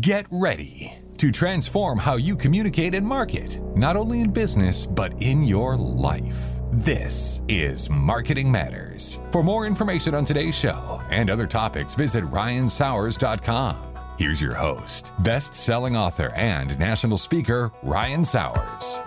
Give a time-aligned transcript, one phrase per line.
[0.00, 5.42] Get ready to transform how you communicate and market, not only in business, but in
[5.42, 6.40] your life.
[6.72, 9.20] This is Marketing Matters.
[9.30, 13.76] For more information on today's show and other topics, visit ryansauers.com.
[14.18, 19.00] Here's your host, best selling author and national speaker, Ryan Sauers.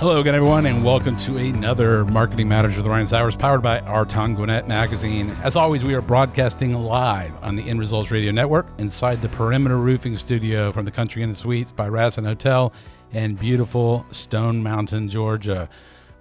[0.00, 4.34] Hello again, everyone, and welcome to another Marketing Matters with Ryan Sauers, powered by Arton
[4.34, 5.28] Gwinnett Magazine.
[5.42, 9.76] As always, we are broadcasting live on the End Resultz Radio Network inside the Perimeter
[9.76, 12.72] Roofing Studio from the Country Inn Suites by Radisson Hotel
[13.12, 15.68] in beautiful Stone Mountain, Georgia.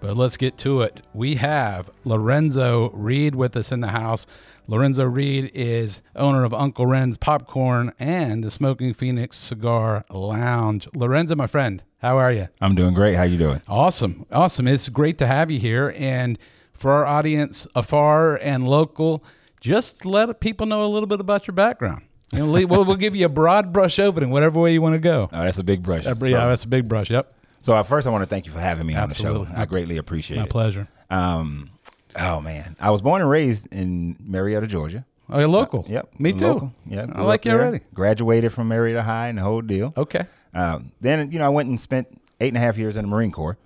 [0.01, 1.01] But let's get to it.
[1.13, 4.27] We have Larenzo Reid with us in the house.
[4.67, 10.85] Larenzo Reid is owner of Uncle Renz's Popcorn and the Smoking Phoenix Cigar Lounge.
[10.87, 12.47] Larenzo, my friend, how are you?
[12.61, 13.15] I'm doing great.
[13.15, 13.61] How you doing?
[13.67, 14.25] Awesome.
[14.31, 14.67] Awesome.
[14.67, 15.93] It's great to have you here.
[15.97, 16.39] And
[16.73, 19.23] for our audience afar and local,
[19.59, 22.03] just let people know a little bit about your background.
[22.31, 24.99] You know, we'll, we'll give you a broad brush opening, whatever way you want to
[24.99, 25.29] go.
[25.33, 26.05] Oh, that's a big brush.
[26.05, 27.09] Uh, yeah, that's a big brush.
[27.09, 27.33] Yep.
[27.61, 29.39] So at first, I want to thank you for having me Absolutely.
[29.39, 29.61] on the show.
[29.61, 30.45] I greatly appreciate My it.
[30.45, 30.87] My pleasure.
[31.09, 31.71] Um,
[32.15, 35.05] oh man, I was born and raised in Marietta, Georgia.
[35.29, 35.85] Oh, you're local.
[35.89, 36.47] Yep, Me too.
[36.47, 36.73] local.
[36.87, 37.81] Yeah, I like you already.
[37.93, 39.93] Graduated from Marietta High and the whole deal.
[39.97, 40.25] Okay.
[40.53, 42.07] Um, then you know I went and spent
[42.39, 43.57] eight and a half years in the Marine Corps.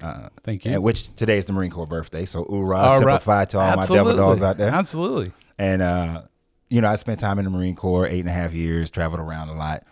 [0.00, 0.72] Uh, Thank you.
[0.72, 2.24] and which today is the Marine Corps birthday.
[2.24, 3.48] So hoorah, right.
[3.50, 4.70] to all my devil dogs out there.
[4.70, 5.32] Absolutely.
[5.58, 6.22] And uh,
[6.70, 9.20] you know, I spent time in the Marine Corps, eight and a half years, traveled
[9.20, 9.84] around a lot.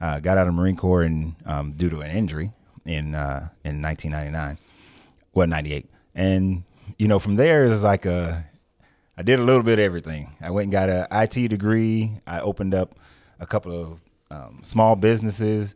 [0.00, 2.52] Uh, got out of the Marine Corps and um, due to an injury
[2.86, 4.58] in uh, in 1999,
[5.34, 5.90] well, 98.
[6.14, 6.64] And
[6.96, 8.46] you know, from there it's like a,
[9.16, 10.34] I did a little bit of everything.
[10.40, 12.20] I went and got a IT degree.
[12.26, 12.94] I opened up
[13.38, 15.74] a couple of um, small businesses,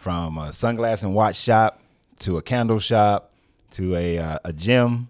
[0.00, 1.80] from a sunglass and watch shop
[2.20, 3.32] to a candle shop
[3.72, 5.08] to a uh, a gym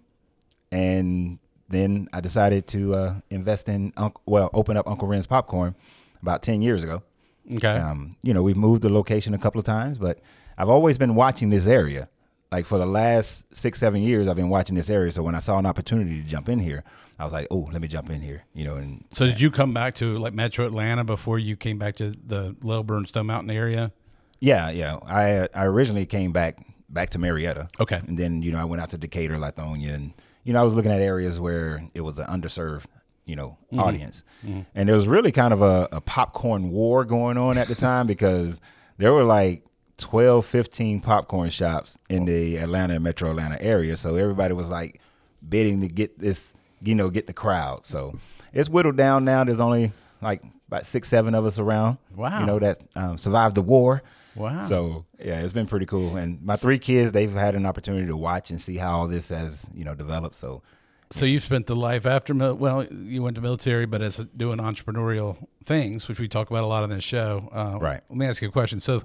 [0.71, 1.39] and
[1.69, 5.75] then I decided to uh, invest in Unc well, open up Uncle Renz's Popcorn
[6.21, 7.03] about ten years ago.
[7.51, 7.67] Okay.
[7.67, 10.19] Um, you know, we've moved the location a couple of times, but
[10.57, 12.09] I've always been watching this area.
[12.51, 15.11] Like for the last six, seven years, I've been watching this area.
[15.13, 16.83] So when I saw an opportunity to jump in here,
[17.17, 19.49] I was like, "Oh, let me jump in here." You know, and so did you
[19.49, 23.55] come back to like Metro Atlanta before you came back to the Lilburn Stone Mountain
[23.55, 23.93] area?
[24.41, 24.97] Yeah, yeah.
[25.05, 26.57] I I originally came back
[26.89, 27.69] back to Marietta.
[27.79, 28.01] Okay.
[28.05, 30.13] and then you know I went out to Decatur, Lithonia, and
[30.43, 32.85] you know I was looking at areas where it was an underserved
[33.25, 37.57] you know audience, and there was really kind of a, a popcorn war going on
[37.57, 38.59] at the time because
[38.97, 39.63] there were like
[39.97, 44.99] 12, 15 popcorn shops in the Atlanta and Metro Atlanta area, so everybody was like
[45.47, 47.85] bidding to get this, you know, get the crowd.
[47.85, 48.19] So
[48.53, 49.43] it's whittled down now.
[49.43, 49.91] There's only
[50.21, 51.99] like about six, seven of us around.
[52.15, 52.39] Wow.
[52.39, 54.01] you know that um, survived the war.
[54.35, 54.61] Wow.
[54.63, 56.15] So yeah, it's been pretty cool.
[56.15, 59.29] And my three kids, they've had an opportunity to watch and see how all this
[59.29, 60.35] has, you know, developed.
[60.35, 60.61] So
[61.09, 64.59] So you've spent the life after mil- well, you went to military, but as doing
[64.59, 67.49] entrepreneurial things, which we talk about a lot on this show.
[67.51, 68.01] Uh, Right.
[68.09, 68.79] Let me ask you a question.
[68.79, 69.03] So,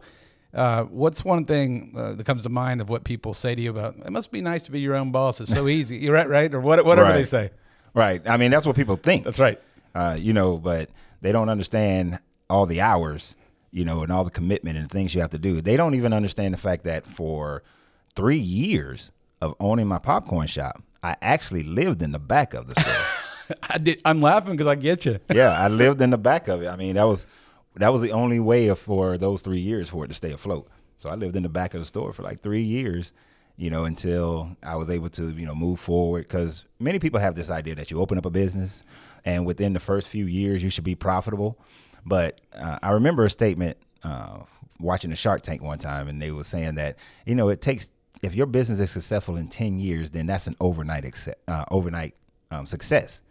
[0.54, 3.70] uh, what's one thing uh, that comes to mind of what people say to you
[3.70, 3.96] about?
[3.96, 5.40] It must be nice to be your own boss.
[5.40, 5.98] It's so easy.
[5.98, 7.50] You're right, right, or what, whatever they say.
[7.94, 8.22] right.
[8.26, 9.24] I mean, that's what people think.
[9.24, 9.60] That's right.
[9.94, 10.88] Uh, you know, but
[11.20, 13.34] they don't understand all the hours,
[13.70, 15.60] you know, and all the commitment and things you have to do.
[15.60, 17.62] They don't even understand the fact that for
[18.14, 19.10] three years
[19.40, 23.58] of owning my popcorn shop, I actually lived in the back of the store.
[23.70, 24.00] I did.
[24.04, 25.18] I'm laughing because I get you.
[25.32, 26.68] yeah, I lived in the back of it.
[26.68, 27.26] I mean, that was
[27.76, 30.68] that was the only way for those three years for it to stay afloat.
[30.96, 33.12] So I lived in the back of the store for like three years,
[33.56, 36.22] you know, until I was able to, you know, move forward.
[36.22, 38.82] Because many people have this idea that you open up a business,
[39.24, 41.58] and within the first few years you should be profitable.
[42.06, 44.38] But uh, I remember a statement uh,
[44.78, 46.96] watching the Shark Tank one time, and they were saying that
[47.26, 47.90] you know it takes
[48.22, 51.04] if your business is successful in ten years, then that's an overnight
[51.48, 52.14] uh, overnight
[52.50, 53.22] um, success.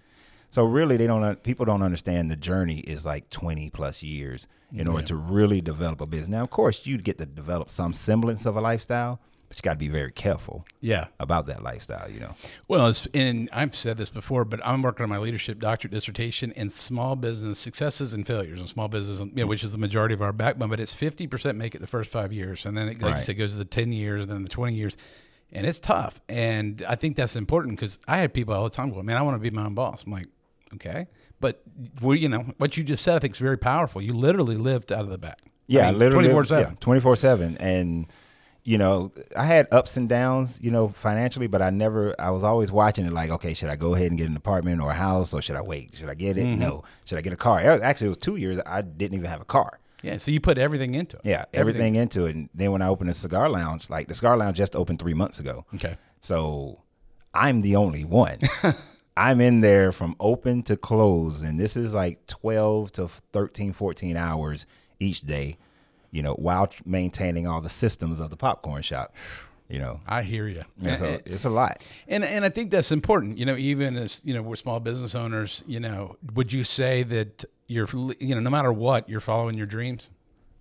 [0.52, 1.42] So really, they don't.
[1.42, 6.02] People don't understand the journey is like twenty plus years in order to really develop
[6.02, 6.28] a business.
[6.28, 9.22] Now, of course, you get to develop some semblance of a lifestyle,
[9.56, 11.08] but you got to be very careful Yeah.
[11.20, 12.10] about that lifestyle.
[12.10, 12.36] You know.
[12.68, 16.52] Well, it's, and I've said this before, but I'm working on my leadership doctorate dissertation
[16.52, 20.14] in small business successes and failures in small business, you know, which is the majority
[20.14, 20.70] of our backbone.
[20.70, 23.38] But it's 50% make it the first five years, and then it, like you said,
[23.38, 24.98] goes to the 10 years, and then the 20 years,
[25.52, 26.20] and it's tough.
[26.28, 29.22] And I think that's important because I had people all the time go, "Man, I
[29.22, 30.28] want to be my own boss." I'm like,
[30.74, 31.08] okay,
[31.40, 31.62] but
[32.02, 34.02] we, you know, what you just said, I think is very powerful.
[34.02, 35.40] You literally lived out of the back.
[35.68, 36.80] Yeah, I mean, literally 24/7.
[36.80, 38.08] twenty four seven, and
[38.66, 42.44] you know, I had ups and downs, you know, financially, but I never, I was
[42.44, 44.96] always watching it like, okay, should I go ahead and get an apartment or a
[44.96, 45.92] house, or should I wait?
[45.96, 46.46] Should I get it?
[46.46, 46.60] Mm-hmm.
[46.60, 46.84] No.
[47.06, 47.62] Should I get a car?
[47.62, 49.80] It was- Actually, it was two years I didn't even have a car.
[50.02, 51.22] Yeah, so you put everything into it.
[51.26, 52.36] Yeah, everything, into it.
[52.36, 55.14] And then when I opened a cigar lounge, like the cigar lounge just opened three
[55.16, 55.66] months ago.
[55.76, 55.98] Okay.
[56.22, 56.82] So
[57.34, 58.40] I'm the only one.
[59.18, 64.18] I'm in there from open to close, and this is like 12 to 13, 14
[64.18, 64.66] hours
[65.00, 65.58] each day,
[66.16, 69.14] you know, while maintaining all the systems of the popcorn shop.
[69.68, 70.64] You know, I hear you.
[70.82, 71.84] and so it's a lot.
[72.08, 73.38] And and I think that's important.
[73.38, 75.64] You know, even as you know, we're small business owners.
[75.68, 77.88] You know, would you say that you're
[78.20, 80.12] you know, no matter what, you're following your dreams?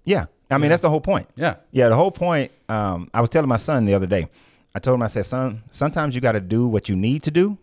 [0.04, 1.28] Yeah, I mean that's the whole point.
[1.36, 1.56] Yeah.
[1.70, 1.88] yeah.
[1.88, 2.50] The whole point.
[2.68, 4.28] Um, I was telling my son the other day.
[4.74, 7.30] I told him, I said, son, sometimes you got to do what you need to
[7.30, 7.58] do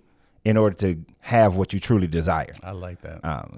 [0.45, 2.55] in order to have what you truly desire.
[2.63, 3.49] I like that.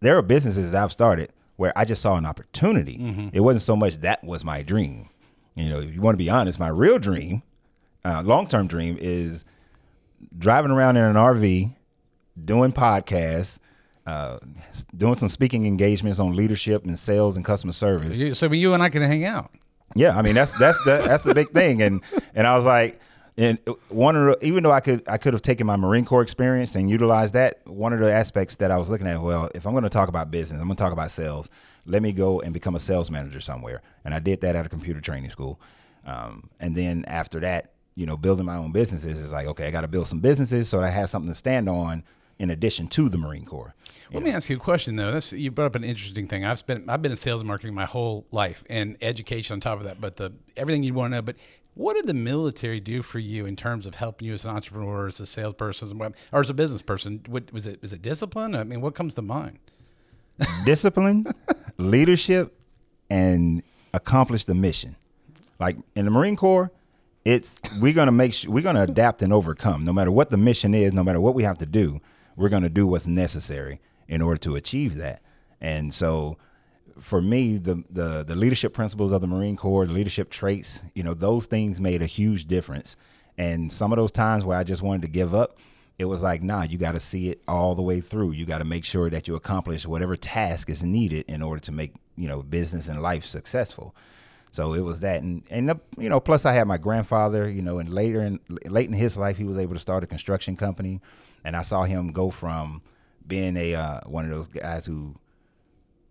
[0.00, 3.30] There are businesses that I've started where I just saw an opportunity.
[3.32, 5.08] It wasn't so much that was my dream.
[5.56, 7.42] You know, if you want to be honest, my real dream,
[8.04, 9.44] uh, long term dream, is
[10.38, 11.74] driving around in an RV,
[12.44, 13.58] doing podcasts,
[14.06, 14.38] uh,
[14.96, 18.38] doing some speaking engagements on leadership and sales and customer service.
[18.38, 19.52] So you and I can hang out.
[19.96, 22.04] Yeah, I mean that's that's the that's the big thing, and
[22.34, 23.00] and I was like,
[23.38, 23.58] and
[23.88, 26.74] one of the, even though I could I could have taken my Marine Corps experience
[26.74, 27.64] and utilized that.
[27.66, 30.08] One of the aspects that I was looking at, well, if I'm going to talk
[30.08, 31.48] about business, I'm going to talk about sales.
[31.86, 34.68] Let me go and become a sales manager somewhere, and I did that at a
[34.68, 35.60] computer training school.
[36.04, 39.70] Um, and then after that, you know, building my own businesses is like, okay, I
[39.70, 42.02] got to build some businesses so I have something to stand on
[42.38, 43.74] in addition to the Marine Corps.
[44.12, 45.12] Let me ask you a question though.
[45.12, 46.44] This you brought up an interesting thing.
[46.44, 49.78] I've spent I've been in sales and marketing my whole life and education on top
[49.78, 50.00] of that.
[50.00, 51.22] But the everything you want to know.
[51.22, 51.36] But
[51.78, 55.06] what did the military do for you in terms of helping you as an entrepreneur,
[55.06, 56.02] as a salesperson,
[56.32, 57.22] or as a business person?
[57.28, 57.80] What was it?
[57.80, 58.56] Was it discipline?
[58.56, 59.60] I mean, what comes to mind?
[60.64, 61.32] discipline,
[61.76, 62.58] leadership,
[63.08, 63.62] and
[63.94, 64.96] accomplish the mission.
[65.60, 66.72] Like in the Marine Corps,
[67.24, 69.84] it's we're gonna make sure we're gonna adapt and overcome.
[69.84, 72.00] No matter what the mission is, no matter what we have to do,
[72.34, 75.22] we're gonna do what's necessary in order to achieve that.
[75.60, 76.38] And so,
[77.00, 81.02] for me, the the the leadership principles of the Marine Corps, the leadership traits, you
[81.02, 82.96] know, those things made a huge difference.
[83.36, 85.58] And some of those times where I just wanted to give up,
[85.98, 88.32] it was like, nah, you got to see it all the way through.
[88.32, 91.72] You got to make sure that you accomplish whatever task is needed in order to
[91.72, 93.94] make you know business and life successful.
[94.50, 97.62] So it was that, and and the, you know, plus I had my grandfather, you
[97.62, 100.56] know, and later in late in his life, he was able to start a construction
[100.56, 101.00] company,
[101.44, 102.82] and I saw him go from
[103.26, 105.14] being a uh, one of those guys who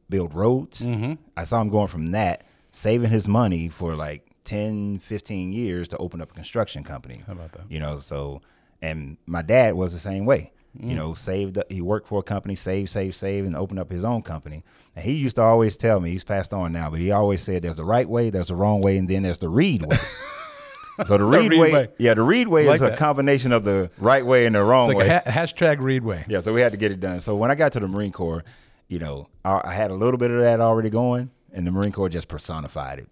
[0.09, 0.81] build roads.
[0.81, 1.13] Mm-hmm.
[1.35, 5.97] I saw him going from that, saving his money for like 10, 15 years to
[5.97, 7.21] open up a construction company.
[7.27, 7.69] How about that?
[7.69, 8.41] You know, so
[8.81, 10.51] and my dad was the same way.
[10.79, 11.57] You know, saved.
[11.69, 14.63] He worked for a company, saved, saved, saved, and opened up his own company.
[14.95, 17.63] And he used to always tell me, he's passed on now, but he always said,
[17.63, 19.97] "There's the right way, there's the wrong way, and then there's the Reid way."
[21.07, 21.87] so the Reid, Reid way, way.
[21.97, 22.97] yeah, the Reid way Like is a that.
[22.99, 25.07] combination of the right way and the wrong It's way.
[25.07, 26.25] like a ha- hashtag Reidway.
[26.27, 27.21] Yeah, so we had to get it done.
[27.21, 28.43] So when I got to the Marine Corps,
[28.87, 31.91] you know, I, I had a little bit of that already going, and the Marine
[31.91, 33.07] Corps just personified it.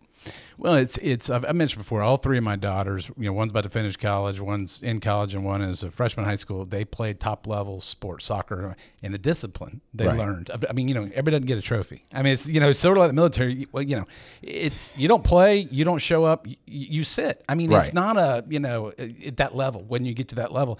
[0.58, 2.02] Well, it's it's I've, I mentioned before.
[2.02, 5.36] All three of my daughters, you know, one's about to finish college, one's in college,
[5.36, 6.66] and one is a freshman in high school.
[6.66, 10.18] They played top level sports, soccer, and the discipline they Right.
[10.18, 10.50] learned.
[10.68, 12.06] I mean, you know, everybody doesn't get a trophy.
[12.12, 13.68] I mean, it's you know, it's sort of like the military.
[13.72, 14.06] Well, you know,
[14.42, 17.44] it's you don't play, you don't show up, you, you sit.
[17.48, 20.52] I mean, it's not a you know at that level when you get to that
[20.52, 20.80] level.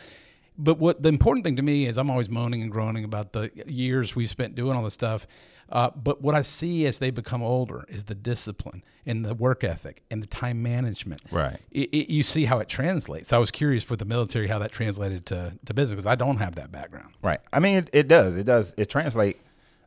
[0.58, 3.52] But what the important thing to me is, I'm always moaning and groaning about the
[3.68, 5.28] years we spent doing all this stuff.
[5.68, 9.64] Uh, but what I see as they become older is the discipline and the work
[9.64, 11.24] ethic and the time management.
[11.32, 11.58] Right.
[11.72, 13.34] It, it, you see how it translates.
[13.34, 16.38] I was curious for the military how that translated to, to business because I don't
[16.38, 17.14] have that background.
[17.22, 17.40] Right.
[17.52, 18.38] I mean, it, it does.
[18.38, 18.74] It does.
[18.78, 19.40] It translates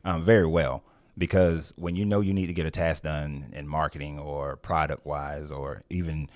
[0.03, 0.83] um, very well
[1.17, 5.05] because when you know you need to get a task done in marketing or product
[5.05, 6.29] wise or even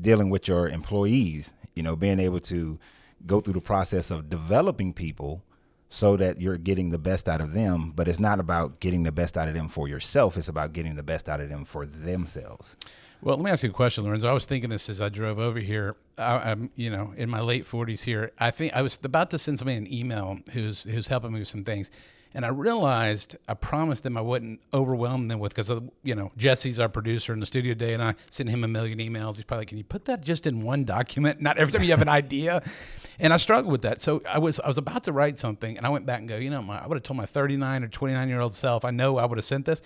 [0.00, 2.78] dealing with your employees, you know, being able to
[3.26, 5.42] go through the process of developing people
[5.88, 7.92] so that you're getting the best out of them.
[7.94, 10.96] But it's not about getting the best out of them for yourself, it's about getting
[10.96, 12.76] the best out of them for themselves.
[13.20, 14.24] Well, let me ask you a question, Larenzo.
[14.24, 15.94] I was thinking this as I drove over here.
[16.18, 18.32] I, I'm, you know, in my late 40s here.
[18.36, 21.48] I think I was about to send somebody an email who's who's helping me with
[21.48, 21.90] some things,
[22.34, 25.70] and I realized I promised them I wouldn't overwhelm them with because
[26.02, 28.98] you know Jesse's our producer in the studio today, and I sent him a million
[28.98, 29.36] emails.
[29.36, 31.40] He's probably, like, can you put that just in one document?
[31.40, 32.62] Not every time you have an idea.
[33.18, 34.00] And I struggled with that.
[34.00, 36.38] So I was I was about to write something, and I went back and go,
[36.38, 38.90] you know, my, I would have told my 39 or 29 year old self, I
[38.90, 39.82] know I would have sent this.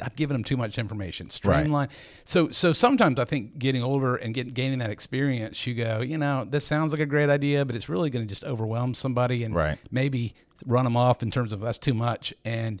[0.00, 1.28] I've given them too much information.
[1.30, 1.88] Streamline.
[2.24, 6.18] So so sometimes I think getting older and getting gaining that experience, you go, you
[6.18, 9.42] know, this sounds like a great idea, but it's really going to just overwhelm somebody
[9.44, 9.78] and Right.
[9.90, 10.34] maybe
[10.66, 12.32] run them off in terms of that's too much.
[12.44, 12.80] And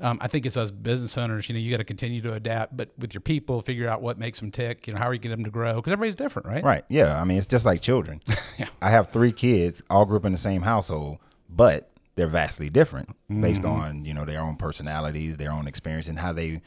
[0.00, 2.76] um, I think it's us business owners, you know, you got to continue to adapt,
[2.76, 4.86] but with your people, figure out what makes them tick.
[4.88, 5.76] You know, how are you getting them to grow?
[5.76, 6.64] Because everybody's different, right?
[6.64, 6.84] Right.
[6.88, 7.20] Yeah.
[7.20, 8.20] I mean, it's just like children.
[8.58, 8.66] Yeah.
[8.80, 11.18] I have three kids, all grew up in the same household,
[11.50, 13.08] but they're vastly different
[13.40, 16.62] based on you know their own personalities, their own experience, and how they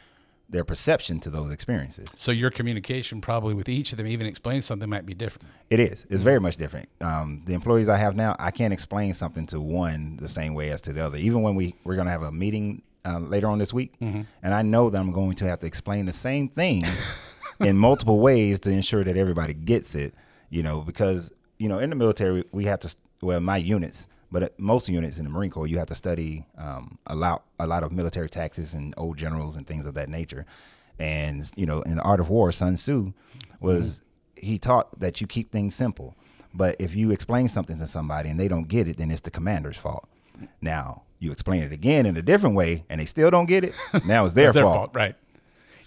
[0.50, 2.08] their perception to those experiences.
[2.16, 5.50] So your communication probably with each of them, even explaining something, might be different.
[5.70, 6.06] It is.
[6.10, 6.88] It's very much different.
[7.02, 10.72] Um, the employees I have now, I can't explain something to one the same way
[10.72, 11.18] as to the other.
[11.18, 14.26] Even when we we're going to have a meeting uh, later on this week, and
[14.44, 16.84] I know that I'm going to have to explain the same thing
[17.60, 20.14] in multiple ways to ensure that everybody gets it.
[20.50, 24.44] You know, because you know in the military we have to well my units, but
[24.44, 27.68] at most units in the Marine Corps you have to study um, a lot a
[27.68, 30.46] lot of military taxes and old generals and things of that nature.
[31.00, 33.14] And you know, in the Art of War, Sun Tzu
[33.60, 34.02] was
[34.36, 36.16] he taught that you keep things simple.
[36.54, 39.32] But if you explain something to somebody and they don't get it, then it's the
[39.32, 40.08] commander's fault.
[40.62, 43.74] Now you explain it again in a different way and they still don't get it.
[44.06, 44.76] Now it's their, their fault.
[44.76, 44.94] fault,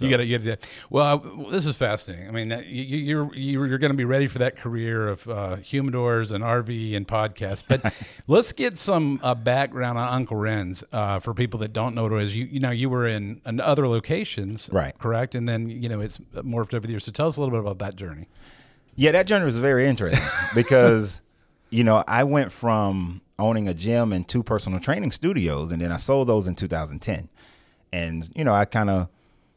[0.00, 0.08] right?
[0.08, 0.66] You got to get it.
[0.90, 1.18] Well,
[1.50, 2.28] this is fascinating.
[2.28, 5.28] I mean, you, you- you're you're, you're going to be ready for that career of
[5.28, 7.62] uh, humidors and RV and podcasts.
[7.66, 7.94] But
[8.26, 12.12] let's get some uh, background on Uncle Renz's uh, for people that don't know what
[12.12, 12.34] it is.
[12.36, 14.96] You you know you were in, in other locations, Right.
[14.98, 17.04] Correct, and then you know it's morphed over the years.
[17.04, 18.28] So tell us a little bit about that journey.
[18.96, 20.20] Yeah, that journey was very interesting
[20.54, 21.20] because,
[21.70, 25.90] you know, I went from owning a gym and two personal training studios, and then
[25.90, 27.28] I sold those in 2010.
[27.92, 29.08] And, you know, I kind of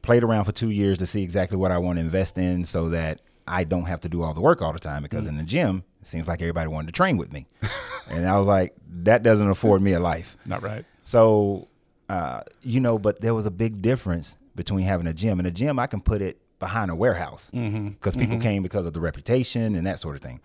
[0.04, 2.90] played around for two years to see exactly what I want to invest in so
[2.90, 5.44] that I don't have to do all the work all the time because in the
[5.44, 7.48] gym, it seems like everybody wanted to train with me.
[8.10, 10.38] and I was like, that doesn't afford me a life.
[10.46, 10.86] Not right.
[11.04, 11.68] So,
[12.10, 15.52] uh, you know, but there was a big difference between having a gym and a
[15.52, 15.80] gym.
[15.80, 19.88] I can put it behind a warehouse because people came because of the reputation and
[19.88, 20.40] that sort of thing.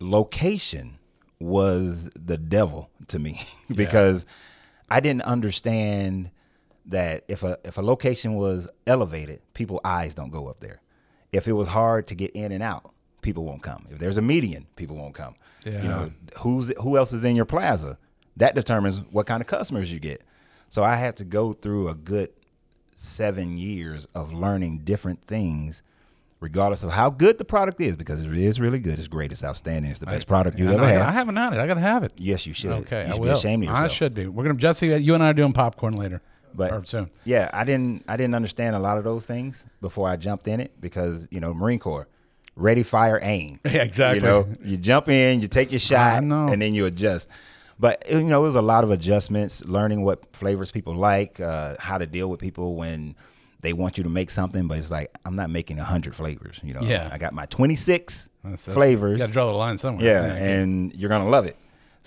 [0.00, 0.98] Location
[1.40, 3.42] was the devil to me
[3.74, 4.26] because
[4.88, 6.30] I didn't understand
[6.88, 10.80] that if a if a location was elevated, people eyes don't go up there.
[11.32, 13.86] If it was hard to get in and out, people won't come.
[13.90, 15.34] If there's a median, people won't come.
[15.64, 15.82] Yeah.
[15.82, 17.98] You know, who's who else is in your plaza?
[18.36, 20.22] That determines what kind of customers you get.
[20.70, 22.30] So I had to go through a good
[22.94, 25.82] seven years of learning different things,
[26.40, 28.98] regardless of how good the product is, because it is really good.
[28.98, 29.32] It's great.
[29.32, 29.90] It's outstanding.
[29.90, 31.02] It's the best product you've ever had.
[31.02, 31.58] I haven't had it.
[31.58, 32.12] I got to have it.
[32.16, 32.70] yes, you should.
[32.72, 33.26] Okay, you I will.
[33.26, 33.90] be ashamed of yourself.
[33.90, 34.26] I should be.
[34.26, 34.86] We're gonna Jesse.
[34.86, 36.22] You and I are doing popcorn later,
[36.54, 37.10] But- or soon.
[37.24, 40.60] Yeah, I didn't I didn't understand a lot of those things before I jumped in
[40.60, 42.08] it because, you know, Marine Corps,
[42.56, 43.60] ready, fire, aim.
[43.64, 44.20] Yeah, exactly.
[44.20, 47.28] You know, you jump in, you take your shot, and then you adjust.
[47.80, 51.76] But you know, it was a lot of adjustments, learning what flavors people like, uh,
[51.78, 53.14] how to deal with people when
[53.60, 56.58] they want you to make something, but it's like I'm not making hundred flavors.
[56.64, 57.08] You know, Yeah.
[57.12, 59.12] I got my 26 That's- that's- flavors.
[59.12, 60.04] You got to draw the line somewhere.
[60.04, 61.56] Yeah, and you're gonna love it.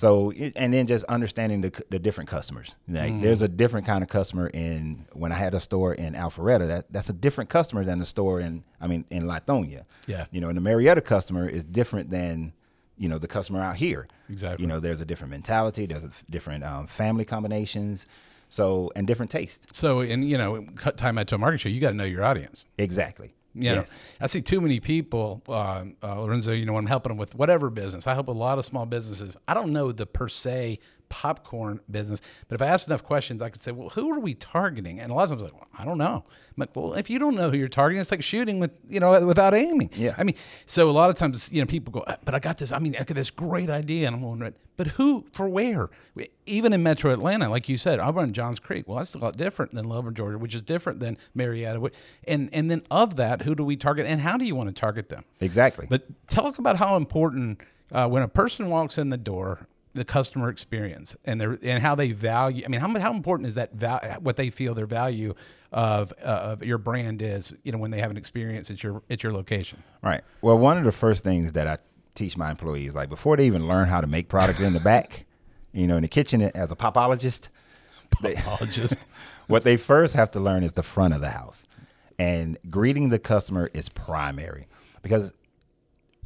[0.02, 2.76] So, and then just understanding the the different customers.
[2.88, 3.22] Like, Mm.
[3.22, 6.68] there's a different kind of customer in when I had a store in Alpharetta.
[6.68, 9.84] That that's a different customer than the store in I mean in Lithonia.
[10.08, 10.26] Yeah.
[10.32, 12.54] you know, and the Marietta customer is different than
[12.98, 14.08] you know the customer out here.
[14.30, 14.64] Exactly.
[14.64, 15.86] You know, there's a different mentality.
[15.86, 18.08] There's different um, family combinations.
[18.50, 19.66] So and different taste.
[19.72, 22.04] So, and you know, cut time out to a market show, you got to know
[22.16, 22.66] your audience.
[22.78, 23.34] Exactly.
[23.54, 23.92] You know, Yes.
[24.22, 25.52] I see too many people, uh,
[26.02, 26.58] uh, Larenzo.
[26.58, 28.86] You know, when I'm helping them with whatever business, I help a lot of small
[28.86, 29.36] businesses.
[29.48, 30.80] I don't know the per se
[31.12, 34.34] popcorn business, but if I ask enough questions, I could say, "Well, who are we
[34.34, 36.24] targeting?" And a lot of times, like, well, I don't know.
[36.26, 39.02] I'm like, "Well, if you don't know who you're targeting, it's like shooting with you
[39.02, 40.16] know without aiming." Yeah.
[40.18, 42.72] I mean, so a lot of times, you know, people go, "But I got this.
[42.72, 45.90] I mean, I got this great idea," and I'm going, "But who for where?"
[46.46, 48.88] Even in Metro Atlanta, like you said, I run Johns Creek.
[48.88, 51.92] Well, that's a lot different than Lover, Georgia, which is different than Marietta.
[52.26, 54.80] And and then of that, who do we target, and how do you want to
[54.80, 55.26] target them?
[55.42, 55.88] Exactly.
[55.90, 57.60] But talk about how important
[57.92, 61.96] uh, when a person walks in the door, the customer experience and their and how
[61.96, 62.64] they value.
[62.66, 65.34] I mean, how how important is that val- what they feel their value
[65.72, 67.54] of uh, of your brand is?
[67.64, 69.84] You know, when they have an experience at your at your location.
[70.02, 70.22] Right.
[70.42, 71.78] Well, one of the first things that I
[72.16, 75.26] teach my employees, like before they even learn how to make product in the back,
[75.74, 77.50] you know, in the kitchen as a popologist,
[78.22, 78.96] they- Apologist.
[79.48, 81.66] what they first have to learn is the front of the house.
[82.20, 84.68] And greeting the customer is primary
[85.02, 85.34] because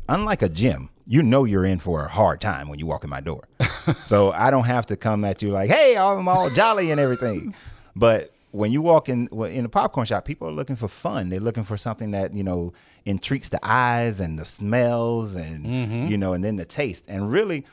[0.09, 3.09] unlike a gym, you know you're in for a hard time when you walk in
[3.09, 3.47] my door.
[4.03, 7.53] so I don't have to come at you like, "Hey, I'm all jolly and everything."
[7.95, 11.29] But when you walk in in a popcorn shop, people are looking for fun.
[11.29, 12.74] They're looking for something that you know
[13.05, 16.07] intrigues the eyes and the smells and mm-hmm.
[16.07, 17.03] you know, and then the taste.
[17.07, 17.65] And really,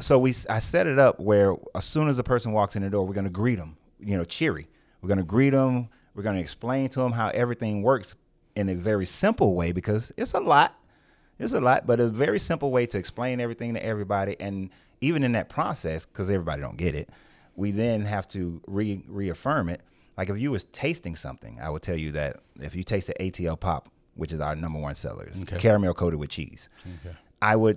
[0.00, 2.90] so we I set it up where as soon as a person walks in the
[2.90, 4.68] door, we're going to greet them, you know, cheery.
[5.02, 5.88] We're going to greet them.
[6.14, 8.14] We're going to explain to them how everything works
[8.54, 10.74] in a very simple way because it's a lot.
[11.38, 14.36] It's a lot, but it's a very simple way to explain everything to everybody.
[14.40, 17.10] And even in that process, because everybody don't get it,
[17.56, 19.82] we then have to re- reaffirm it.
[20.16, 23.14] Like if you was tasting something, I would tell you that if you taste the
[23.14, 25.58] ATL pop, which is our number one seller, Okay.
[25.58, 26.68] caramel coated with cheese.
[27.04, 27.14] Okay.
[27.42, 27.76] I would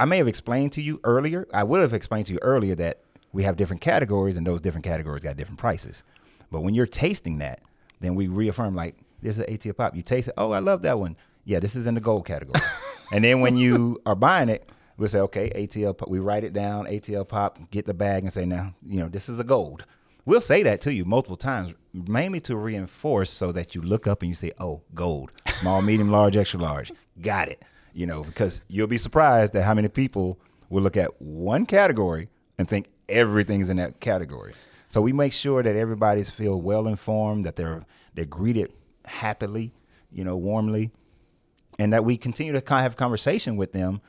[0.00, 1.46] I may have explained to you earlier.
[1.52, 3.00] I would have explained to you earlier that
[3.32, 6.02] we have different categories and those different categories got different prices.
[6.50, 7.60] But when you're tasting that,
[8.00, 9.94] then we reaffirm like this is ATL pop.
[9.96, 10.34] You taste it.
[10.38, 11.16] Oh, I love that one.
[11.48, 12.60] Yeah, this is in the gold category.
[13.10, 16.10] and then when you are buying it, we'll say, okay, ATL pop.
[16.10, 19.30] We write it down, ATL pop, get the bag and say, now, you know, this
[19.30, 19.86] is a gold.
[20.26, 24.20] We'll say that to you multiple times, mainly to reinforce so that you look up
[24.20, 26.92] and you say, oh, gold, small, medium, large, extra large.
[27.18, 27.64] Got it.
[27.94, 30.38] You know, because you'll be surprised at how many people
[30.68, 32.28] will look at one category
[32.58, 34.52] and think everything's in that category.
[34.90, 38.70] So we make sure that everybody's feel well informed, that they're they're greeted
[39.06, 39.72] happily,
[40.12, 40.90] you know, warmly,
[41.78, 44.00] and that we continue to kind of have conversation with them,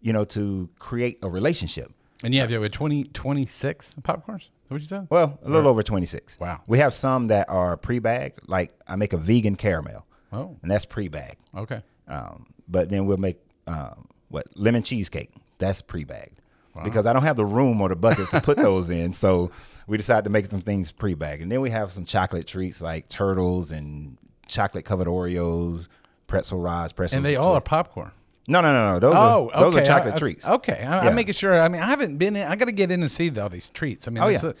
[0.00, 1.92] you know, to create a relationship.
[2.24, 4.42] And you have you have 20, 26 popcorns.
[4.42, 5.06] Is what you said?
[5.10, 6.38] Well, a little over 26.
[6.40, 6.60] Wow.
[6.66, 10.84] We have some that are pre-bagged, like I make a vegan caramel, Oh, and that's
[10.84, 11.36] pre-bagged.
[11.56, 11.82] okay.
[12.08, 15.30] Um, but then we'll make um, what lemon cheesecake.
[15.58, 16.40] That's pre-bagged
[16.84, 19.12] because I don't have the room or the buckets to put those in.
[19.12, 19.50] So
[19.88, 23.08] we decided to make some things pre-bagged, and then we have some chocolate treats like
[23.08, 25.88] turtles and chocolate covered Oreos,
[26.28, 27.16] pretzel rods, pretzel.
[27.16, 28.12] And they all are popcorn.
[28.46, 28.98] no, no, no, no.
[29.00, 29.82] Those Oh, are those okay.
[29.82, 30.46] are chocolate I- I- treats.
[30.46, 31.00] Okay, I, Yeah.
[31.00, 31.60] I'm making sure.
[31.60, 32.46] I mean, I haven't been in.
[32.46, 34.06] I got to get in and see all these treats.
[34.06, 34.52] I mean, Oh, this, uh,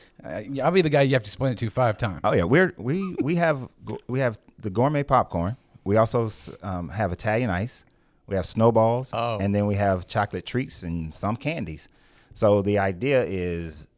[0.62, 2.20] I'll be the guy you have to explain it to five times.
[2.24, 3.68] Oh yeah, we're we we have
[4.08, 5.56] we have the gourmet popcorn.
[5.84, 6.28] We also
[6.62, 7.84] um, have Italian ice.
[8.26, 9.38] We have snowballs, Oh.
[9.38, 11.88] and then we have chocolate treats and some candies.
[12.34, 13.88] So the idea is,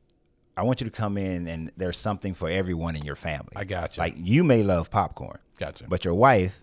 [0.57, 3.53] I want you to come in and there's something for everyone in your family.
[3.57, 4.03] I got you.
[4.03, 5.85] Like you may love popcorn, Gotcha.
[5.89, 6.55] but your wife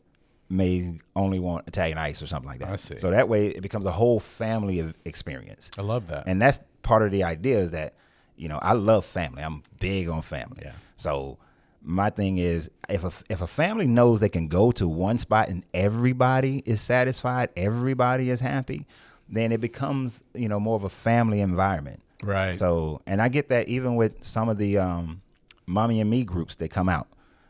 [0.49, 2.69] may only want Italian ice or something like that.
[2.69, 2.97] I see.
[2.97, 5.71] So that way it becomes a whole family of experience.
[5.77, 6.23] I love that.
[6.27, 7.93] And that's part of the idea is that,
[8.37, 9.43] you know, I love family.
[9.43, 10.61] I'm big on family.
[10.63, 10.73] Yeah.
[10.95, 11.37] So
[11.81, 15.49] my thing is if a, if a family knows they can go to one spot
[15.49, 18.85] and everybody is satisfied, everybody is happy,
[19.29, 22.01] then it becomes, you know, more of a family environment.
[22.23, 22.55] Right.
[22.55, 25.21] So, and I get that even with some of the um,
[25.65, 27.07] mommy and me groups that come out,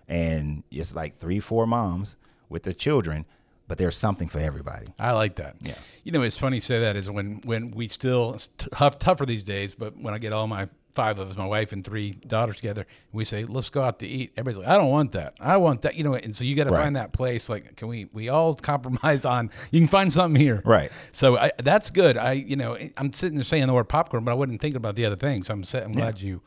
[0.08, 2.16] and it's like three, four moms
[2.50, 3.26] with their children,
[3.68, 4.88] but there's something for everybody.
[5.00, 5.56] I like that.
[5.60, 5.76] Yeah.
[6.04, 9.26] You know, it's funny you say that is when when we still it's tough tougher
[9.26, 12.14] these days, but when I get all my five of us, my wife and three
[12.26, 14.32] daughters together, we say let's go out to eat.
[14.36, 15.36] Everybody's like, I don't want that.
[15.40, 15.94] I want that.
[15.96, 16.82] You know, and so you got to Right.
[16.84, 17.50] find that place.
[17.50, 19.52] Like, can we we all compromise on?
[19.70, 20.62] You can find something here.
[20.66, 20.92] Right.
[21.12, 22.18] So I, that's good.
[22.18, 24.96] I you know I'm sitting there saying the word popcorn, but I wasn't thinking about
[24.96, 25.50] the other things.
[25.50, 26.42] I'm I'm glad you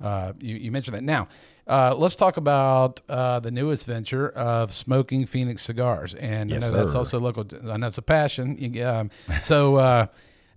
[0.00, 1.02] uh, you you mentioned that.
[1.04, 1.28] Now.
[1.66, 6.70] Uh, let's talk about uh, the newest venture of smoking Phoenix cigars, and Yes, I
[6.70, 7.44] know that's also local.
[7.68, 8.80] I know it's a passion.
[8.82, 10.06] Um, so uh,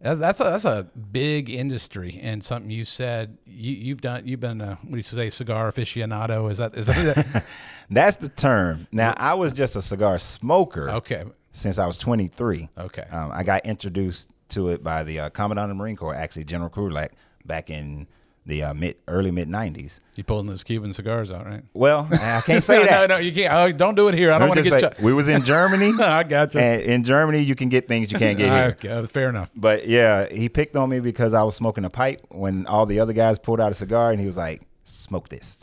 [0.02, 4.28] that's that's a, that's a big industry, and something you said you, you've done.
[4.28, 6.52] You've been a, what do you say, cigar aficionado?
[6.52, 7.43] Is that is that
[7.89, 8.88] That's the term.
[8.91, 11.26] Now, I was just a cigar smoker okay?
[11.54, 12.69] since I was 23.
[12.78, 13.02] Okay.
[13.12, 16.43] Um, I got introduced to it by the uh, Commandant of the Marine Corps, actually
[16.43, 17.10] General Krulak,
[17.45, 18.08] back in
[18.45, 19.99] the uh, mid early mid 90s.
[20.15, 21.63] You pulling those Cuban cigars out, right?
[21.73, 23.10] Well, I can't say no, that.
[23.10, 23.54] no, no, you can't.
[23.54, 24.32] Oh, don't do it here.
[24.32, 24.80] I don't want to get.
[24.82, 26.60] say, Ch- we was in Germany, I got you.
[26.60, 28.91] and in Germany you can get things you can't get here.
[28.93, 29.49] Okay, fair enough.
[29.56, 32.99] But yeah, he picked on me because I was smoking a pipe when all the
[32.99, 35.62] other guys pulled out a cigar, and he was like, "Smoke this."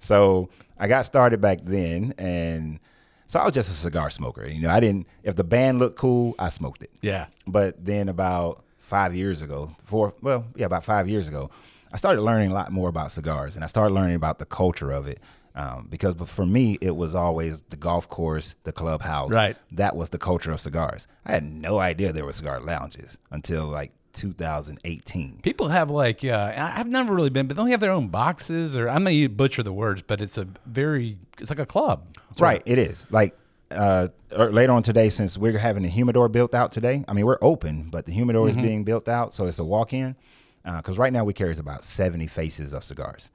[0.00, 2.80] so I got started back then, and
[3.26, 4.48] so I was just a cigar smoker.
[4.48, 5.06] You know, I didn't.
[5.22, 6.90] If the band looked cool, I smoked it.
[7.02, 7.26] Yeah.
[7.46, 11.48] But then about five years ago, four, well, yeah, about five years ago,
[11.92, 14.90] I started learning a lot more about cigars, and I started learning about the culture
[14.90, 15.20] of it.
[15.54, 19.32] Um, because for me, it was always the golf course, the clubhouse.
[19.32, 19.56] Right.
[19.72, 21.08] That was the culture of cigars.
[21.26, 25.40] I had no idea there were cigar lounges until like 2018.
[25.42, 28.76] People have like uh, I've never really been, but they only have their own boxes,
[28.76, 32.06] or I may butcher the words, but it's a very it's like a club.
[32.38, 33.04] Right, it is.
[33.10, 33.36] Like
[33.70, 37.26] uh, er, later on today, since we're having a humidor built out today, I mean,
[37.26, 38.58] we're open, but the humidor Mm-hmm.
[38.60, 40.16] is being built out, so it's a walk in.
[40.64, 43.30] Because right now we carry about 70 faces of cigars.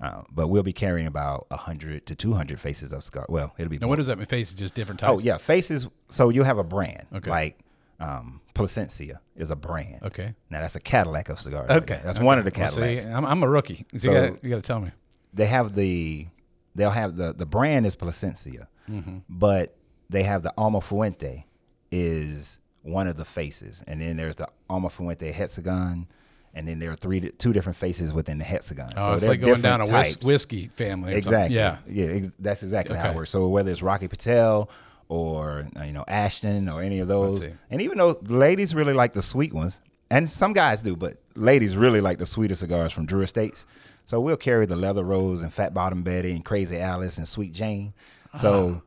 [0.00, 3.26] Uh, but we'll be carrying about 100 to 200 faces of cigar.
[3.28, 3.90] Well, it'll be Now, more.
[3.90, 4.26] what does that mean?
[4.26, 5.10] Face just different types.
[5.12, 5.88] Oh, yeah, faces.
[6.08, 7.06] So you'll have a brand.
[7.14, 7.28] Okay.
[7.28, 7.58] Like
[7.98, 10.02] um, Plasencia is a brand.
[10.04, 10.32] Okay.
[10.48, 11.70] Now that's a Cadillac of cigars.
[11.70, 12.00] Okay, there.
[12.04, 12.24] That's okay.
[12.24, 13.02] one of the Well, Cadillacs.
[13.04, 13.84] see, I'm, I'm a rookie.
[13.92, 14.90] So, So- you, you gotta tell me.
[15.34, 16.28] they have the
[16.74, 19.18] they'll have the the brand is Plasencia, Mm-hmm.
[19.28, 19.74] but
[20.08, 21.44] they have the Alma Fuerte
[21.90, 26.06] is one of the faces, and then there's the Alma Fuerte hexagon,
[26.54, 28.92] and then there are three two different faces within the hexagon.
[28.96, 31.12] Oh, it's they're like going down a whis- whiskey family.
[31.14, 31.52] or something.
[31.52, 31.56] Exactly.
[31.56, 31.76] Yeah.
[31.88, 32.06] Yeah.
[32.16, 33.12] Ex- that's exactly how Okay.
[33.12, 33.30] it works.
[33.30, 34.68] So whether it's Rocky Patel
[35.08, 39.12] or uh, you know Ashton or any of those, and even though ladies really like
[39.12, 43.06] the sweet ones, and some guys do, but ladies really like the sweeter cigars from
[43.06, 43.64] Drew Estates.
[44.04, 47.52] So we'll carry the Leather Rose and Fat Bottom Betty and Crazy Alice and Sweet
[47.52, 47.92] Jane.
[48.36, 48.80] So uh-huh.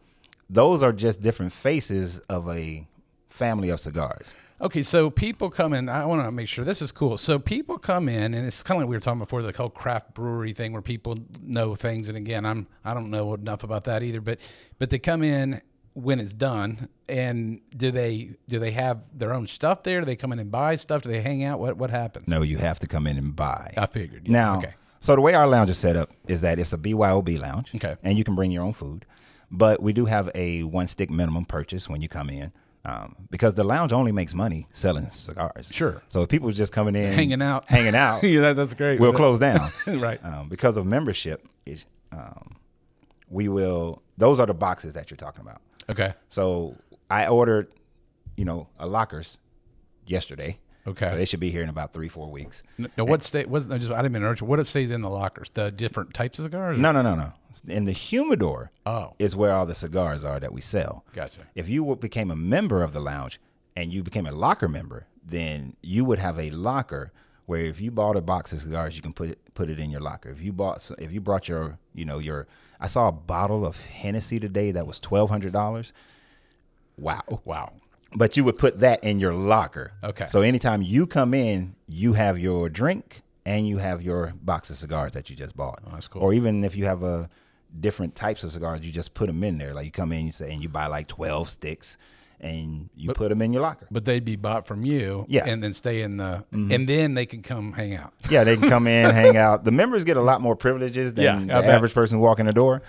[0.49, 2.87] those are just different faces of a
[3.29, 4.33] family of cigars.
[4.61, 5.89] Okay, so people come in.
[5.89, 7.17] I want to make sure this is cool.
[7.17, 9.69] So people come in, and it's kind of like we were talking before the whole
[9.69, 12.07] craft brewery thing, where people know things.
[12.07, 14.39] And again, I'm I don't know enough about that either, but
[14.79, 15.61] but they come in
[15.95, 19.99] when it's done, and do they do they have their own stuff there?
[19.99, 21.01] Do they come in and buy stuff?
[21.01, 21.59] Do they hang out?
[21.59, 22.29] What what happens?
[22.29, 23.73] No, you have to come in and buy.
[23.75, 24.27] I figured.
[24.27, 24.31] yeah.
[24.31, 27.37] Now, okay, so the way our lounge is set up is that it's a BYOB
[27.37, 27.71] lounge.
[27.75, 27.97] Okay.
[28.03, 29.05] And you can bring your own food.
[29.51, 32.51] But we do have a one stick minimum purchase when you come in.
[32.85, 35.69] Um, because the lounge only makes money selling cigars.
[35.71, 36.01] Sure.
[36.09, 38.99] So if people are just coming in, hanging out, hanging out, yeah, that, that's great.
[38.99, 39.69] we'll close down.
[39.87, 40.19] right.
[40.23, 42.57] Um, because of membership, is um,
[43.29, 44.01] we will.
[44.17, 45.61] Those are the boxes that you're talking about.
[45.89, 46.13] Okay.
[46.27, 46.75] So
[47.09, 47.71] I ordered,
[48.35, 49.37] you know, a lockers
[50.05, 50.59] yesterday.
[50.85, 51.09] Okay.
[51.11, 52.61] So they should be here in about three, four weeks.
[52.77, 53.49] Now, what state?
[53.49, 54.45] No, just I didn't mean to.
[54.45, 55.49] What it stays in the lockers?
[55.51, 56.77] The different types of cigars?
[56.77, 57.33] No, no, no, no.
[57.67, 61.05] In the humidor Oh, is where all the cigars are that we sell.
[61.13, 61.41] gotcha.
[61.55, 63.39] If you became a member of the lounge
[63.75, 67.13] and you became a locker member, then you would have a locker
[67.45, 69.89] where if you bought a box of cigars, you can put it, put it in
[69.89, 70.29] your locker.
[70.29, 72.47] If you bought, if you brought your, you know, your,
[72.79, 75.93] I saw a bottle of Hennessy today that was twelve hundred dollars.
[76.97, 77.23] Wow.
[77.45, 77.73] Wow.
[78.15, 79.93] But you would put that in your locker.
[80.03, 80.27] Okay.
[80.27, 84.77] So anytime you come in, you have your drink and you have your box of
[84.77, 85.81] cigars that you just bought.
[85.85, 86.21] Oh, that's cool.
[86.21, 87.29] Or even if you have a
[87.79, 89.73] different types of cigars, you just put them in there.
[89.73, 91.97] Like you come in, you say, and you buy like twelve sticks,
[92.39, 93.87] and you put them in your locker.
[93.89, 95.41] But they'd be bought from you, Yeah.
[95.41, 95.49] Mm-hmm.
[95.49, 98.13] and then stay in the, and then they can come hang out.
[98.29, 99.63] Yeah, they can come in, hang out.
[99.63, 101.65] The members get a lot more privileges than Yeah, the bet.
[101.65, 102.81] average person walking the door.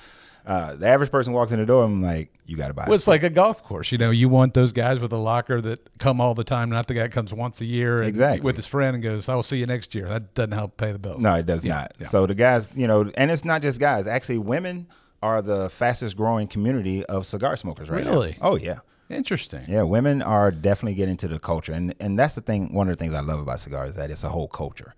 [0.47, 2.85] Uh, the average person walks in the door, and I'm like, you got to buy.
[2.85, 3.91] Well, it's like a golf course.
[3.93, 6.87] You know, you want those guys with a locker that come all the time, not
[6.87, 8.43] the guy that comes once a year and Exactly.
[8.43, 10.93] with his friend and goes, "I will see you next year." That doesn't help pay
[10.93, 11.23] the bills.
[11.23, 11.93] No, it does Yeah, not.
[11.99, 12.09] yeah.
[12.09, 14.07] So the guys, you know, and it's not just guys.
[14.07, 14.87] Actually, women
[15.23, 18.11] are the fastest growing community of cigar smokers right now.
[18.11, 18.37] Really?
[18.43, 18.81] Oh yeah.
[19.11, 19.65] Interesting.
[19.69, 22.73] Yeah, women are definitely getting to the culture, and and that's the thing.
[22.75, 24.95] One of the things I love about cigars is that it's a whole culture.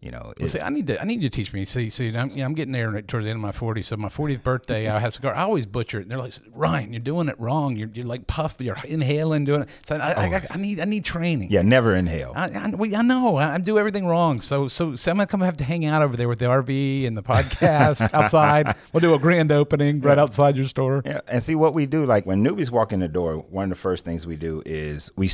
[0.00, 0.98] You know, Well, see, I need to.
[0.98, 1.66] I need you to teach me.
[1.66, 3.84] See, see, I'm, you know, I'm getting there towards the end of my 40s.
[3.84, 5.34] So my 40th birthday, I had a cigar.
[5.34, 6.02] I always butcher it.
[6.04, 7.76] And they're like, Ryan, you're doing it wrong.
[7.76, 8.56] You're, you're like puff.
[8.60, 9.68] You're inhaling, doing it.
[9.84, 10.36] So I, I, oh.
[10.36, 11.50] I, I need, I need training.
[11.50, 12.32] yeah, never inhale.
[12.34, 14.40] I, I, well, I know I, I do everything wrong.
[14.40, 17.06] So, so, so I'm gonna come have to hang out over there with the RV
[17.06, 18.74] and the podcast outside.
[18.94, 21.02] We'll do a grand opening right outside your store.
[21.04, 22.06] Yeah, and see what we do.
[22.06, 25.10] Like when newbies walk in the door, one of the first things we do is
[25.14, 25.30] we.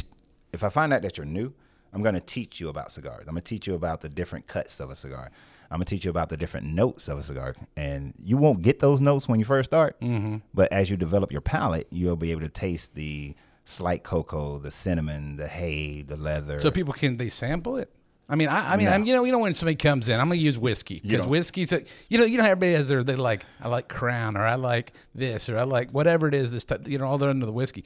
[0.52, 1.52] If I find out that you're new,
[1.96, 3.24] I'm going to teach you about cigars.
[3.26, 5.30] I'm going to teach you about the different cuts of a cigar.
[5.70, 8.60] I'm going to teach you about the different notes of a cigar, and you won't
[8.60, 9.98] get those notes when you first start.
[10.02, 10.36] Mm-hmm.
[10.52, 14.70] But as you develop your palate, you'll be able to taste the slight cocoa, the
[14.70, 16.60] cinnamon, the hay, the leather.
[16.60, 17.90] So people can they sample it?
[18.28, 20.28] I mean, I, I mean, I'm, you know, you know, when somebody comes in, I'm
[20.28, 23.16] gonna use whiskey because whiskey's, a, you know, you know, how everybody has their, they
[23.16, 26.52] like, I like Crown or I like this or I like whatever it is.
[26.52, 27.84] This, type, you know, all they're under the whiskey.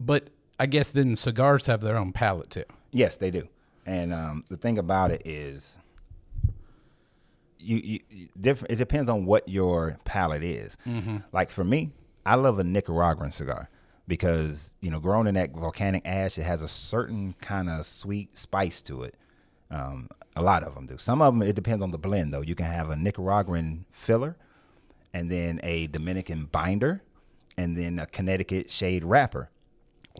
[0.00, 2.64] But I guess then cigars have their own palate too.
[2.96, 3.46] Yes, they do.
[3.84, 5.76] And um, the thing about it is,
[7.58, 8.72] you, you you- different.
[8.72, 10.76] It depends on what your palate is.
[11.32, 11.90] Like for me,
[12.24, 13.68] I love a Nicaraguan cigar
[14.08, 18.38] because you know, grown in that volcanic ash, it has a certain kind of sweet
[18.38, 19.14] spice to it.
[19.70, 20.96] Um, a lot of them do.
[20.98, 22.42] Some of them, it depends on the blend though.
[22.42, 24.36] You can have a Nicaraguan filler,
[25.12, 27.02] and then a Dominican binder,
[27.56, 29.50] and then a Connecticut shade wrapper.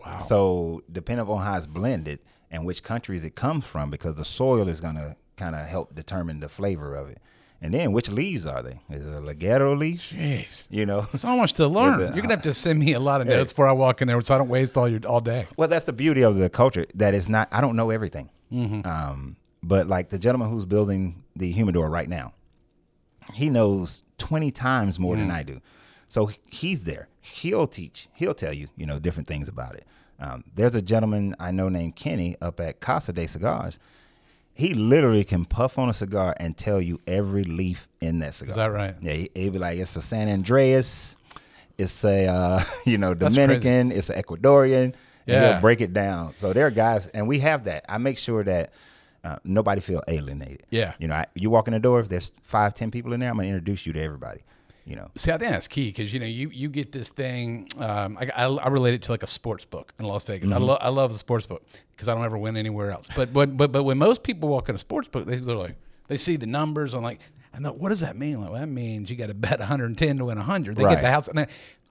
[0.05, 0.19] Wow.
[0.19, 2.19] So depending on how it's blended
[2.57, 6.41] and which countries it comes from, because the soil is gonna kind of help determine
[6.41, 7.21] the flavor of it.
[7.63, 8.81] And then which leaves are they?
[8.91, 10.11] Is it a Ligero leaf?
[10.15, 10.67] Jeez.
[10.71, 11.07] You know.
[11.11, 12.01] So much to learn.
[12.01, 14.09] It- You're gonna have to send me a lot of notes before I walk in
[14.09, 15.47] there, so I don't waste all your all day.
[15.57, 16.87] Well, that's the beauty of the culture.
[16.95, 17.49] that is not.
[17.53, 18.31] I don't know everything.
[18.53, 22.33] Um, but like the gentleman who's building the humidor right now,
[23.35, 25.61] he knows twenty times more than I do.
[26.09, 27.09] So he's there.
[27.21, 28.09] He'll teach.
[28.13, 29.85] He'll tell you, you know, different things about it.
[30.19, 33.79] Um, there's a gentleman I know named Kenny up at Casa de Cigars.
[34.55, 38.51] He literally can puff on a cigar and tell you every leaf in that cigar.
[38.51, 38.95] Is that right?
[39.03, 41.15] Yeah, he, he'd be like, it's a San Andrés,
[41.77, 43.13] it's a uh, you know.
[43.15, 44.95] Dominican, it's an Ecuadorian.
[45.27, 45.53] Yeah.
[45.53, 46.37] he'll break it down.
[46.37, 47.85] So there are guys, and we have that.
[47.89, 48.73] I make sure that
[49.25, 50.63] uh, nobody feel alienated.
[50.71, 50.95] Yeah.
[51.01, 51.99] you know, I, you walk in the door.
[52.01, 54.43] If there's five, ten people in there, I'm gonna introduce you to everybody.
[54.87, 57.67] You know, See, I think that's key because you know you you get this thing.
[57.81, 60.53] Um, I, I, I relate it to like a sports book in Las Vegas.
[60.53, 63.09] I love I love the sports book because I don't ever win anywhere else.
[63.17, 65.75] But but but but when most people walk in a sports book, they, they're like
[66.07, 67.19] they see the numbers on like,
[67.53, 68.41] and what does that mean?
[68.41, 70.77] Like, well, that means you got to bet 110 to win 100.
[70.77, 70.95] They Right.
[70.95, 71.27] get the house.
[71.27, 71.49] And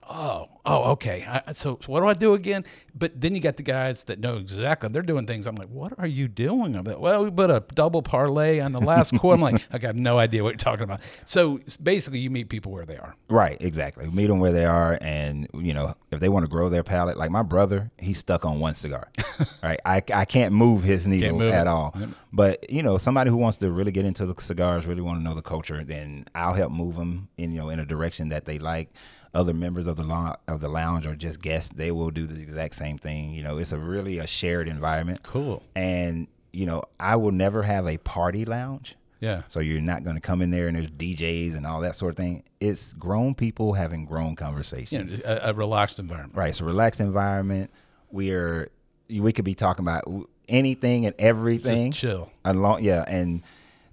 [0.08, 1.26] Oh, oh, okay.
[1.28, 2.64] I, so, so what do I do again?
[2.94, 5.46] But then you got the guys that know exactly they're doing things.
[5.46, 6.76] I'm like, what are you doing?
[6.76, 9.34] I'm like, well, we put a double parlay on the last quarter.
[9.34, 11.00] I'm like, I have no idea what you're talking about.
[11.24, 13.16] So basically, you meet people where they are.
[13.28, 14.08] Right, exactly.
[14.08, 17.16] Meet them where they are, and you know if they want to grow their palate.
[17.16, 19.10] Like my brother, he's stuck on one cigar.
[19.62, 21.68] right, I, I can't move his needle move at it.
[21.68, 21.96] all.
[22.32, 25.24] But you know, somebody who wants to really get into the cigars, really want to
[25.24, 28.44] know the culture, then I'll help move them in you know in a direction that
[28.44, 28.90] they like.
[29.34, 32.40] Other members of the lo- of the lounge or just guests, they will do the
[32.40, 33.32] exact same thing.
[33.32, 35.22] You know, it's a really a shared environment.
[35.22, 35.62] Cool.
[35.74, 38.96] And you know, I will never have a party lounge.
[39.20, 39.42] Yeah.
[39.48, 42.10] So you're not going to come in there and there's DJs and all that sort
[42.10, 42.44] of thing.
[42.60, 45.12] It's grown people having grown conversations.
[45.12, 46.34] know, a, a relaxed environment.
[46.34, 46.50] Right.
[46.50, 47.70] It's a relaxed environment.
[48.10, 48.68] We are
[49.08, 50.04] we could be talking about
[50.48, 51.92] anything and everything.
[51.92, 52.30] Just chill.
[52.44, 53.42] Along, yeah, and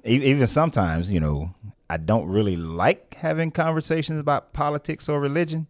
[0.05, 1.53] even sometimes, you know,
[1.89, 5.67] I don't really like having conversations about politics or religion.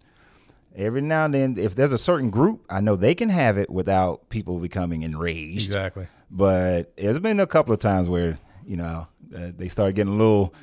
[0.76, 3.70] Every now and then, if there's a certain group, I know they can have it
[3.70, 5.68] without people becoming enraged.
[5.68, 6.08] Exactly.
[6.32, 10.18] But there's been a couple of times where you know uh, they started getting a
[10.18, 10.54] little,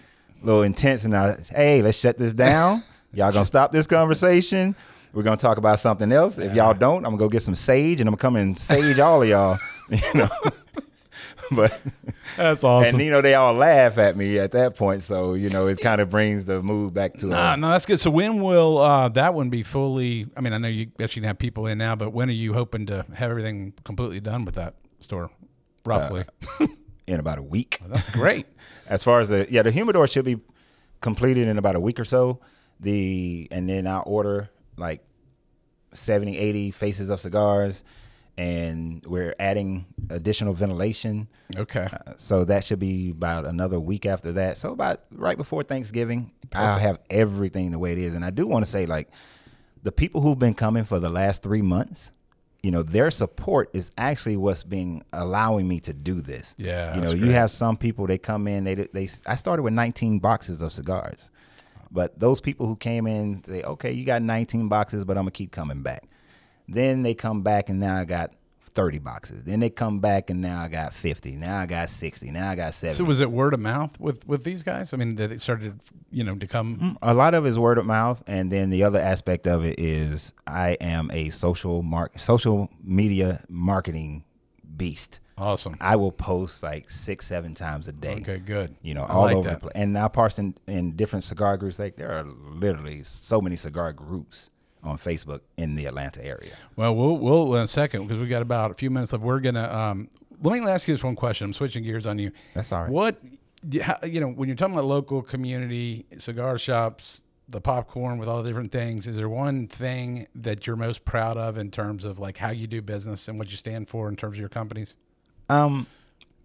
[0.43, 2.83] little intense, and I, hey, let's shut this down.
[3.13, 4.75] Y'all gonna stop this conversation.
[5.13, 6.39] We're gonna talk about something else.
[6.39, 9.01] If y'all don't, I'm gonna go get some sage, and I'm gonna come and sage
[9.01, 9.59] all of y'all.
[9.91, 10.29] You know,
[11.57, 11.83] but
[12.37, 12.95] That's awesome.
[12.95, 15.03] and you know they all laugh at me at that point.
[15.03, 17.27] So you know it kind of brings the mood back to.
[17.27, 18.01] Nah, a, no, that's good.
[18.01, 20.27] So when will uh, that one be fully?
[20.37, 22.33] I mean, I know you guess you can have people in now, but when are
[22.33, 25.31] you hoping to have everything completely done with that store,
[25.85, 26.25] roughly?
[27.07, 27.81] in about a week.
[27.87, 28.47] that's great.
[28.87, 30.39] As far as the yeah, the humidor should be
[31.01, 32.41] completed in about a week or so.
[32.79, 35.05] The and then I'll order like
[35.93, 37.83] 70, 80 faces of cigars,
[38.41, 41.29] and we're adding additional ventilation.
[41.57, 41.87] Okay.
[41.93, 44.57] Uh, So that should be about another week after that.
[44.57, 48.15] So about right before Thanksgiving, I'll have everything the way it is.
[48.15, 49.11] And I do want to say, like,
[49.83, 52.13] the people who've been coming for the last three months,
[52.63, 56.55] you know, their support is actually what's being allowing me to do this.
[56.57, 59.11] Yeah, you know, you have some people they come in, they they.
[59.27, 61.31] I started with 19 boxes of cigars,
[61.91, 65.31] but those people who came in say, okay, you got 19 boxes, but I'm gonna
[65.31, 66.05] keep coming back.
[66.71, 68.33] Then they come back and now I got
[68.75, 69.43] 30 boxes.
[69.43, 71.33] Then they come back and now I got 50.
[71.33, 72.31] Now I got 60.
[72.31, 72.97] Now I got 70.
[72.97, 74.95] So was it word of mouth with with these guys?
[74.95, 75.81] I mean, that it started,
[76.11, 76.77] you know, to come.
[76.77, 79.65] Mm, a lot of it is word of mouth, and then the other aspect of
[79.65, 84.25] it is I am a social mark social media marketing
[84.77, 85.19] beast.
[85.37, 85.77] Awesome.
[85.81, 88.17] I will post like six, seven times a day.
[88.21, 88.77] Okay, good.
[88.83, 89.55] You know, I all like over that.
[89.55, 89.73] the place.
[89.75, 91.79] And now parts in, in different cigar groups.
[91.79, 94.51] Like there are literally so many cigar groups
[94.83, 96.53] on Facebook in the Atlanta area.
[96.77, 99.25] Well, we'll we'll in a second because we got about a few minutes left.
[99.25, 100.09] We're gonna um,
[100.43, 101.45] let me ask you this one question.
[101.47, 102.33] I'm switching gears on you.
[102.55, 102.91] That's all right.
[102.91, 103.21] What
[103.71, 108.49] you know when you're talking about local community cigar shops, the popcorn with all the
[108.49, 109.07] different things.
[109.07, 112.67] Is there one thing that you're most proud of in terms of like how you
[112.67, 114.97] do business and what you stand for in terms of your companies?
[115.49, 115.87] Um,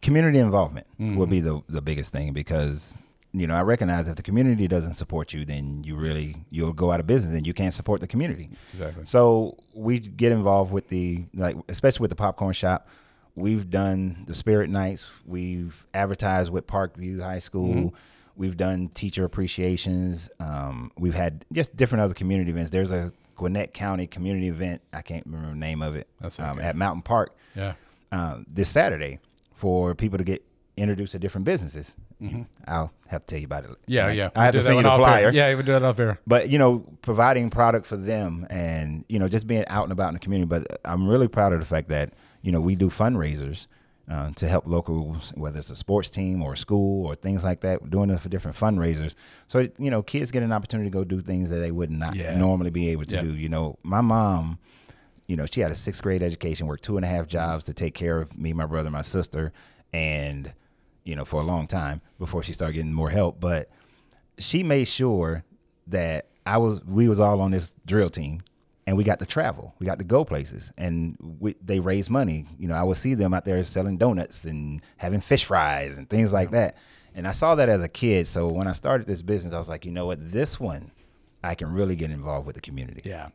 [0.01, 1.15] community involvement Mm-hmm.
[1.17, 2.95] would be the the biggest thing because
[3.39, 6.91] you know I recognize if the community doesn't support you, then you really you'll go
[6.91, 8.49] out of business and you can't support the community.
[8.71, 9.05] Exactly.
[9.05, 12.87] So we get involved with the like, especially with the popcorn shop.
[13.35, 15.09] We've done the Spirit Nights.
[15.25, 17.93] We've advertised with Parkview High School.
[18.37, 20.29] We've done teacher appreciations.
[20.39, 22.69] Um, we've had just different other community events.
[22.71, 24.81] There's a Gwinnett County community event.
[24.93, 26.07] I can't remember the name of it.
[26.21, 26.67] That's um, okay.
[26.67, 27.73] at Mountain Park Yeah.
[28.11, 29.19] uh, this Saturday
[29.53, 30.43] for people to get
[30.77, 31.93] introduced to different businesses.
[32.67, 33.71] I'll have to tell you about it.
[33.71, 33.91] Mm-hmm.
[33.91, 34.29] Yeah, yeah.
[34.35, 35.25] I have We'll to send you the flyer.
[35.25, 35.33] air.
[35.33, 36.19] Yeah, we do that off air.
[36.25, 40.09] But you know, providing product for them, and you know, just being out and about
[40.09, 40.47] in the community.
[40.47, 43.67] But I'm really proud of the fact that you know we do fundraisers
[44.09, 47.61] uh, to help locals, whether it's a sports team or a school or things like
[47.61, 47.81] that.
[47.81, 49.15] We're doing it for different fundraisers,
[49.47, 52.15] so you know, kids get an opportunity to go do things that they would not
[52.15, 52.37] Yeah.
[52.37, 53.21] normally be able to Yeah.
[53.21, 53.35] do.
[53.35, 54.59] You know, my mom
[55.27, 57.73] you know, she had a sixth grade education, worked two and a half jobs to
[57.73, 59.51] take care of me, my brother, my sister,
[59.91, 60.53] and
[61.05, 63.39] you know, for a long time before she started getting more help.
[63.39, 63.69] But
[64.37, 65.43] she made sure
[65.87, 68.41] that I was, we was all on this drill team,
[68.87, 72.45] and we got to travel, we got to go places, and we, they raised money.
[72.59, 76.09] You know, I would see them out there selling donuts and having fish fries and
[76.09, 76.75] things like that.
[77.15, 78.27] And I saw that as a kid.
[78.27, 80.91] So when I started this business, I was like, you know what, this one,
[81.43, 83.01] I can really get involved with the community.
[83.05, 83.29] Yeah.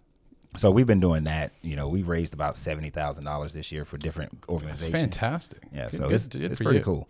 [0.57, 1.53] So we've been doing that.
[1.63, 4.93] You know, we raised about seventy thousand dollars this year for different organizations.
[4.93, 5.63] fantastic.
[5.73, 6.85] Yeah, Good- so good- it's, it's pretty you.
[6.85, 7.09] cool.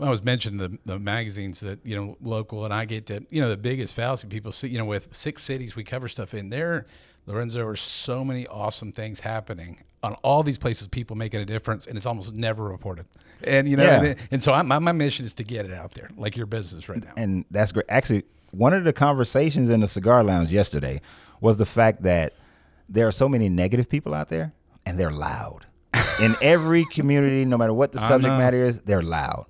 [0.00, 3.40] I was mentioning the the magazines that you know local, and I get to you
[3.40, 4.68] know the biggest fallacy people see.
[4.68, 6.86] You know, with six cities we cover stuff in there,
[7.26, 10.86] Larenzo, are so many awesome things happening on all these places.
[10.86, 13.06] People making a difference, and it's almost never reported.
[13.44, 14.02] And you know, Yeah.
[14.02, 16.46] and, and so I, my my mission is to get it out there, like your
[16.46, 17.12] business right now.
[17.16, 17.86] And that's great.
[17.88, 21.00] Actually, one of the conversations in the cigar lounge yesterday
[21.40, 22.34] was the fact that
[22.88, 24.52] there are so many negative people out there,
[24.86, 25.66] and they're loud.
[26.20, 29.46] in every community, no matter what the subject matter is, they're loud.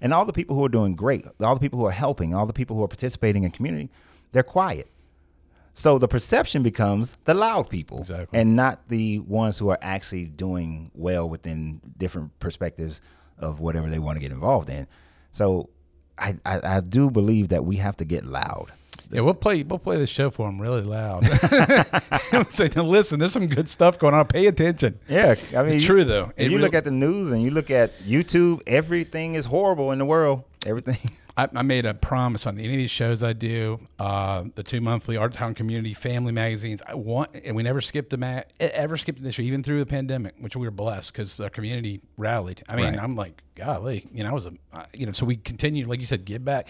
[0.00, 2.46] And all the people who are doing great, all the people who are helping, all
[2.46, 3.90] the people who are participating in community,
[4.32, 4.88] they're quiet.
[5.74, 8.38] So the perception becomes the loud people Exactly.
[8.38, 13.00] and not the ones who are actually doing well within different perspectives
[13.38, 14.86] of whatever they want to get involved in.
[15.32, 15.70] So
[16.16, 18.72] I, I, I do believe that we have to get loud.
[19.10, 21.24] Yeah, we'll play we'll play the show for them really loud.
[22.50, 24.26] Say, now listen, there's some good stuff going on.
[24.26, 24.98] Pay attention.
[25.08, 26.32] Yeah, I mean, It's true, though.
[26.36, 29.92] If It you look at the news and you look at YouTube, everything is horrible
[29.92, 30.44] in the world.
[30.66, 30.98] Everything.
[31.36, 34.80] I, I made a promise on any of these shows I do, uh, the two
[34.80, 36.80] monthly Art Town Community Family magazines.
[36.86, 39.86] I want, and we never skipped a ma- ever skipped an issue, even through the
[39.86, 42.62] pandemic, which we were blessed because our community rallied.
[42.68, 42.98] I mean, Right.
[43.02, 44.52] I'm like, golly, you know, I was a,
[44.92, 46.68] you know, so we continued, like you said, give back.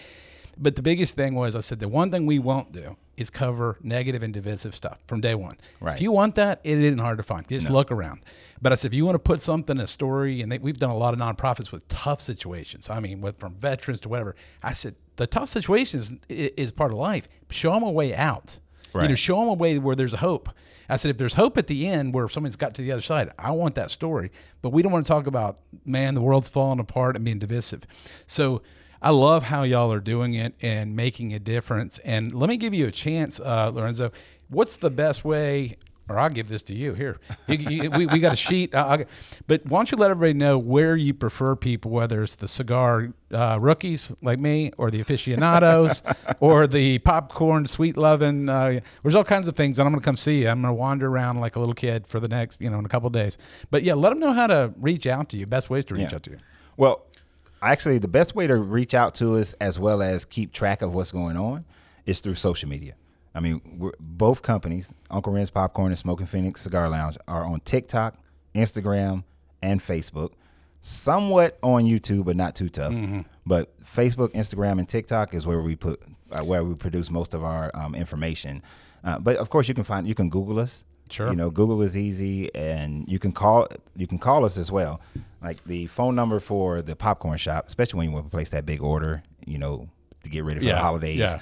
[0.57, 3.77] But the biggest thing was, I said, the one thing we won't do is cover
[3.81, 5.57] negative and divisive stuff from day one.
[5.79, 5.95] Right.
[5.95, 7.47] If you want that, it isn't hard to find.
[7.47, 8.21] Just look around.
[8.61, 10.77] But I said, if you want to put something, in a story, and they, we've
[10.77, 12.89] done a lot of nonprofits with tough situations.
[12.89, 14.35] I mean, with, from veterans to whatever.
[14.61, 17.27] I said, the tough situations is, is part of life.
[17.49, 18.59] Show them a way out.
[18.93, 19.19] You know, Right.
[19.19, 20.49] show them a way where there's a hope.
[20.87, 23.31] I said, if there's hope at the end where someone's got to the other side,
[23.39, 24.31] I want that story.
[24.61, 27.85] But we don't want to talk about, man, the world's falling apart and being divisive.
[28.27, 28.61] So
[29.05, 31.99] I love how y'all are doing it and making a difference.
[31.99, 34.11] And let me give you a chance, uh, Larenzo.
[34.49, 35.77] What's the best way?
[36.09, 37.17] Or I'll give this to you here.
[37.47, 40.95] You, you, we, we got a sheet, but why don't you let everybody know where
[40.95, 46.03] you prefer people, whether it's the cigar uh, rookies like me, or the aficionados,
[46.39, 48.49] or the popcorn sweet loving.
[48.49, 50.49] Uh, there's all kinds of things, and I'm going to come see you.
[50.49, 52.85] I'm going to wander around like a little kid for the next, you know, in
[52.85, 53.37] a couple of days.
[53.71, 55.47] But yeah, let them know how to reach out to you.
[55.47, 56.15] Best ways to reach Yeah.
[56.17, 56.37] out to you.
[56.77, 57.04] Well,
[57.71, 60.93] actually, the best way to reach out to us as well as keep track of
[60.93, 61.65] what's going on
[62.05, 62.95] is through social media.
[63.33, 67.59] I mean, we're, both companies, Uncle Renz's Popcorn and Smoking Phoenix Cigar Lounge, are on
[67.59, 68.15] TikTok,
[68.53, 69.23] Instagram,
[69.61, 70.31] and Facebook.
[70.79, 72.93] Somewhat on YouTube, but not too tough.
[73.45, 76.01] But Facebook, Instagram, and TikTok is where we put
[76.31, 78.61] uh, where we produce most of our um, information.
[79.03, 80.83] Uh, but of course, you can find you can Google us.
[81.09, 81.29] Sure.
[81.29, 84.99] You know, Google is easy, and you can call you can call us as well.
[85.41, 88.65] Like the phone number for the popcorn shop, especially when you want to place that
[88.65, 89.87] big order, you know,
[90.23, 91.39] to get ready for Yeah, the holidays, yeah.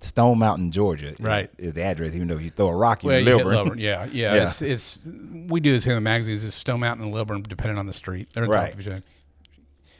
[0.06, 1.14] Stone Mountain, Georgia.
[1.18, 1.50] Right.
[1.58, 3.78] Is, the address, even though if you throw a rock, you Well, in you Lilburn.
[3.78, 4.34] Yeah, yeah.
[4.34, 4.42] Yeah.
[4.42, 5.00] It's it's
[5.48, 6.44] we do this here in the magazines.
[6.44, 8.28] It's Stone Mountain and Lilburn, depending on the street.
[8.32, 9.02] They're on top of each other.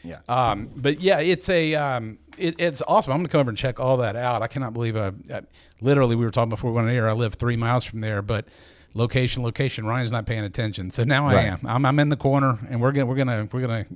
[0.03, 0.19] Yeah.
[0.29, 3.13] Um, but yeah, it's a um, it, it's awesome.
[3.13, 4.43] I'm gonna come over and check all that out.
[4.43, 5.41] I cannot believe uh, uh,
[5.81, 7.09] literally we were talking before we went on air.
[7.09, 8.47] I live three miles from there, but
[8.95, 9.85] location, location.
[9.85, 11.47] Ryan's not paying attention, so now I Right.
[11.47, 11.61] am.
[11.67, 13.87] I'm, I'm in the corner, and we're gonna we're gonna we're gonna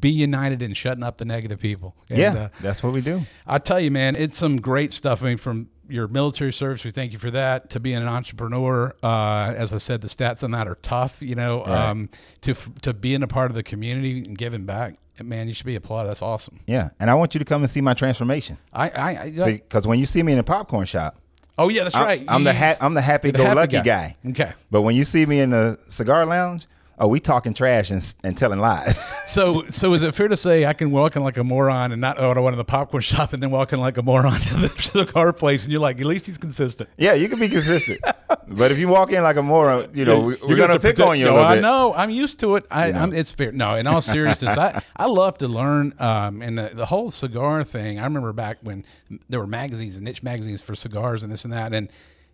[0.00, 1.94] be united in shutting up the negative people.
[2.10, 3.22] And, yeah, uh, that's what we do.
[3.46, 5.22] I tell you, man, it's some great stuff.
[5.22, 7.70] I mean, from your military service, we thank you for that.
[7.70, 11.20] To being an entrepreneur, uh, as I said, the stats on that are tough.
[11.22, 11.88] You know, Right.
[11.88, 12.08] um,
[12.42, 15.74] to to being a part of the community and giving back, man, you should be
[15.76, 16.08] applauded.
[16.08, 16.60] That's awesome.
[16.66, 18.58] Yeah, and I want you to come and see my transformation.
[18.72, 19.08] I, I,
[19.44, 21.18] I Because when you see me in a popcorn shop,
[21.58, 22.24] oh yeah, that's right.
[22.28, 24.16] I'm the ha- I'm the happy-go-lucky guy.
[24.30, 26.66] Okay, But when you see me in the cigar lounge,
[27.02, 28.98] oh, we talking trash and, and telling lies.
[29.26, 32.00] so so is it fair to say I can walk in like a moron and
[32.00, 34.54] not I went to the popcorn shop and then walk in like a moron to
[34.56, 36.88] the car place and you're like at least he's consistent.
[36.96, 38.00] yeah, you can be consistent.
[38.46, 41.18] but if you walk in like a moron, you know, we, You're gonna pick on
[41.18, 41.92] you a No, I know.
[41.94, 42.66] I'm used to it.
[42.70, 42.92] I.
[42.92, 43.50] I'm, it's fair.
[43.52, 45.94] No, in all seriousness, I, I love to learn.
[45.98, 47.98] Um, and the, the whole cigar thing.
[47.98, 48.84] I remember back when
[49.28, 51.72] there were magazines and niche magazines for cigars and this and that.
[51.72, 51.88] And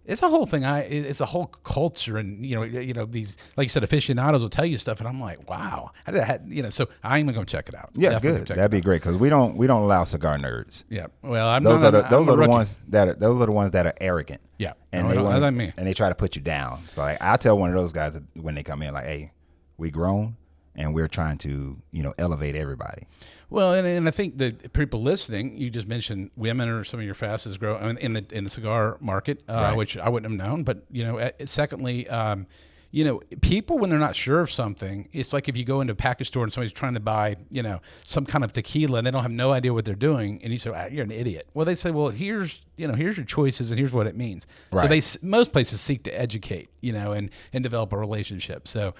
[0.08, 0.64] it's a whole thing.
[0.64, 4.40] I it's a whole culture, and you know, you know these like you said, aficionados
[4.42, 6.70] will tell you stuff, and I'm like, wow, I did, had, you know.
[6.70, 7.90] So I'm gonna go check it out.
[7.94, 8.56] Yeah, Definitely good.
[8.56, 10.84] That'd be great because we don't we don't allow cigar nerds.
[10.88, 11.08] Yeah.
[11.22, 13.46] Well, I'm Those not, are the I'm those are the ones that are, those are
[13.46, 14.40] the ones that are arrogant.
[14.58, 14.72] Yeah.
[14.92, 15.44] and No, they want
[15.76, 16.80] and they try to put you down.
[16.80, 19.32] So like, I tell one of those guys when they come in, like, hey,
[19.76, 20.36] we grown
[20.78, 23.06] and we're trying to you know elevate everybody.
[23.50, 27.06] Well, and, and I think that people listening, you just mentioned women are some of
[27.06, 29.76] your fastest grow I mean, in the in the cigar market, uh, Right.
[29.76, 30.62] which I wouldn't have known.
[30.64, 32.46] But you know, uh, secondly, um,
[32.90, 35.92] you know, people when they're not sure of something, it's like if you go into
[35.92, 39.06] a package store and somebody's trying to buy, you know, some kind of tequila and
[39.06, 41.48] they don't have no idea what they're doing, and you say, ah, "You're an idiot."
[41.54, 44.46] Well, they say, "Well, here's you know, here's your choices and here's what it means."
[44.74, 48.68] So they most places seek to educate, you know, and and develop a relationship.
[48.68, 48.94] So.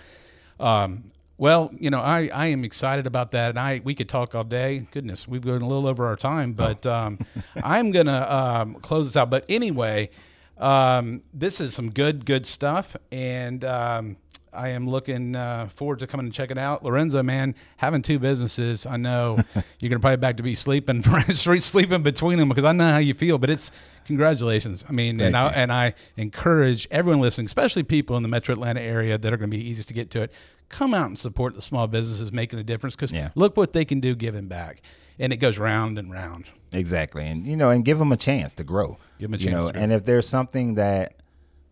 [0.60, 4.34] Um, Well, you know, I, I am excited about that, and I we could talk
[4.34, 4.86] all day.
[4.90, 7.20] Goodness, we've gone a little over our time, but um,
[7.62, 9.30] I'm gonna um, close this out.
[9.30, 10.10] But anyway,
[10.58, 14.16] um, this is some good good stuff, and um,
[14.58, 16.82] I am looking uh, forward to coming and checking out.
[16.82, 19.38] Larenzo, man, having two businesses, I know
[19.78, 21.02] you're gonna probably back to be sleeping
[21.32, 23.38] sleeping between them because I know how you feel.
[23.38, 23.70] But it's
[24.04, 24.84] congratulations.
[24.88, 28.80] I mean, and I, and I encourage everyone listening, especially people in the Metro Atlanta
[28.80, 30.32] area that are going to be easiest to get to it.
[30.68, 33.30] Come out and support the small businesses making a difference because Yeah.
[33.34, 34.82] look what they can do giving back,
[35.18, 36.46] and it goes round and round.
[36.72, 38.98] Exactly, and you know, and give them a chance to grow.
[39.18, 41.14] Give 'em a chance, you know, and if there's something that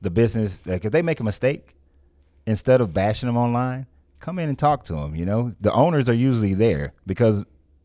[0.00, 1.75] the business, like if they make a mistake,
[2.46, 3.86] instead of bashing them online,
[4.20, 5.14] come in and talk to them.
[5.14, 7.44] You know, the owners are usually there because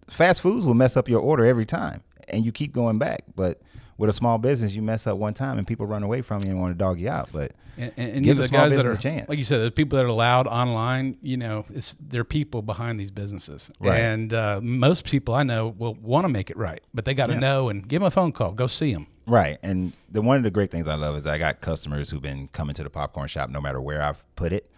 [0.09, 3.23] fast foods will mess up your order every time, and you keep going back.
[3.35, 3.61] But
[4.01, 6.51] with a small business, you mess up one time, and people run away from you
[6.51, 7.29] and want to dog you out.
[7.31, 9.29] But And, and, and Give the the guys that are, a chance.
[9.29, 11.17] like you said, there's people that are loud online.
[11.21, 13.99] You know, it's they're people behind these businesses, Right.
[13.99, 17.27] and uh, most people I know will want to make it right, but they got
[17.27, 17.39] to Yeah.
[17.39, 19.07] know and give them a phone call, go see them.
[19.27, 19.57] Right.
[19.63, 22.47] And the one of the great things I love is I got customers who've been
[22.49, 24.69] coming to the popcorn shop no matter where I've put it.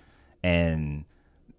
[0.43, 1.05] And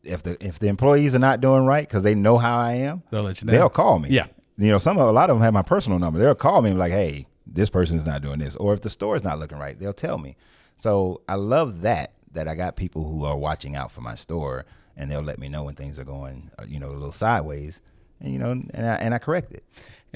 [0.02, 3.02] if the if the employees are not doing right because they know how I am,
[3.10, 3.52] They'll let you know.
[3.52, 4.10] they'll call me.
[4.10, 4.26] Yeah.
[4.58, 6.18] You know, some of a lot of them have my personal number.
[6.18, 8.90] They'll call me and be like, "Hey, this person's not doing this," or if the
[8.90, 10.36] store is not looking right, they'll tell me.
[10.76, 14.64] So I love that that I got people who are watching out for my store
[14.96, 17.80] and they'll let me know when things are going, uh, you know, a little sideways,
[18.20, 19.64] and you know, and I, and I correct it.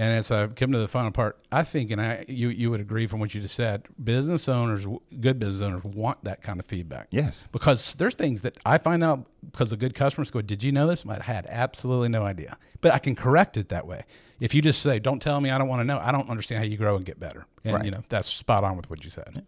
[0.00, 2.80] And as I come to the final part, I think, and I you you would
[2.80, 4.86] agree from what you just said, business owners,
[5.20, 7.08] good business owners, want that kind of feedback.
[7.10, 7.48] Yes.
[7.50, 10.86] because there's things that I find out because of good customers go, "Did you know
[10.86, 14.04] this?" I had absolutely no idea, but I can correct it that way.
[14.38, 15.98] If you just say, "Don't tell me," I don't want to know.
[15.98, 17.46] I don't understand how you grow and get better.
[17.64, 17.84] And Right.
[17.84, 19.42] you know that's spot on with what you said.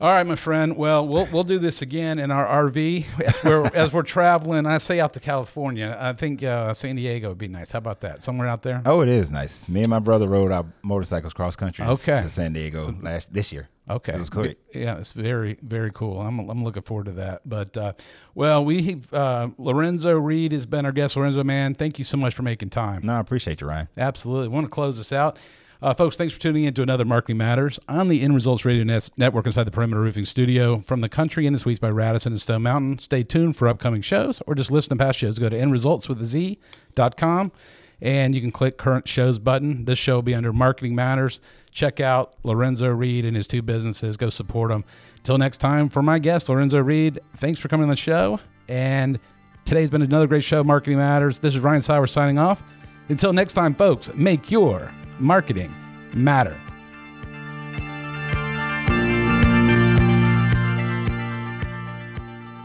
[0.00, 0.76] All right, my friend.
[0.76, 4.66] Well, we'll we'll do this again in our RV as we're as we're traveling.
[4.66, 5.96] I say out to California.
[5.98, 7.70] I think uh, San Diego would be nice.
[7.70, 8.22] How about that?
[8.22, 8.82] Somewhere out there.
[8.84, 9.68] Oh, it is nice.
[9.68, 12.20] Me and my brother rode our motorcycles cross country Okay.
[12.20, 13.68] to San Diego last this year.
[13.88, 14.58] Okay, it was great.
[14.74, 16.20] Yeah, it's very very cool.
[16.20, 17.42] I'm I'm looking forward to that.
[17.48, 17.92] But uh,
[18.34, 21.14] well, we uh, Larenzo Reid has been our guest.
[21.14, 23.02] Larenzo, man, thank you so much for making time.
[23.04, 23.88] No, I appreciate you, Ryan.
[23.96, 24.48] Absolutely.
[24.48, 25.38] want to close this out.
[25.84, 28.84] Uh, folks, thanks for tuning in to another Marketing Matters on the End Resultz Radio
[28.84, 30.80] Net- Network inside the Perimeter Roofing Studio.
[30.80, 33.00] From the Country Inn the suites by Radisson and Stone Mountain.
[33.00, 35.38] Stay tuned for upcoming shows or just listen to past shows.
[35.38, 37.52] Go to InResultsWithAZ.com
[38.00, 39.84] and you can click current shows button.
[39.84, 41.38] This show will be under Marketing Matters.
[41.70, 44.16] Check out Larenzo Reid and his two businesses.
[44.16, 44.86] Go support them.
[45.18, 48.40] Until next time, for my guest, Larenzo Reid, thanks for coming on the show.
[48.68, 49.18] And
[49.66, 51.40] today's been another great show, Marketing Matters.
[51.40, 52.62] This is Ryan Sauer signing off.
[53.10, 55.74] Until next time, folks, make your marketing
[56.14, 56.58] matter.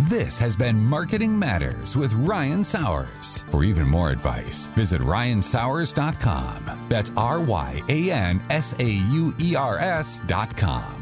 [0.10, 3.46] This has been Marketing Matters with Ryan Sauers.
[3.52, 6.88] For even more advice, visit ryansauers.com.
[6.90, 10.99] That's R Y A N S A U E R S.com.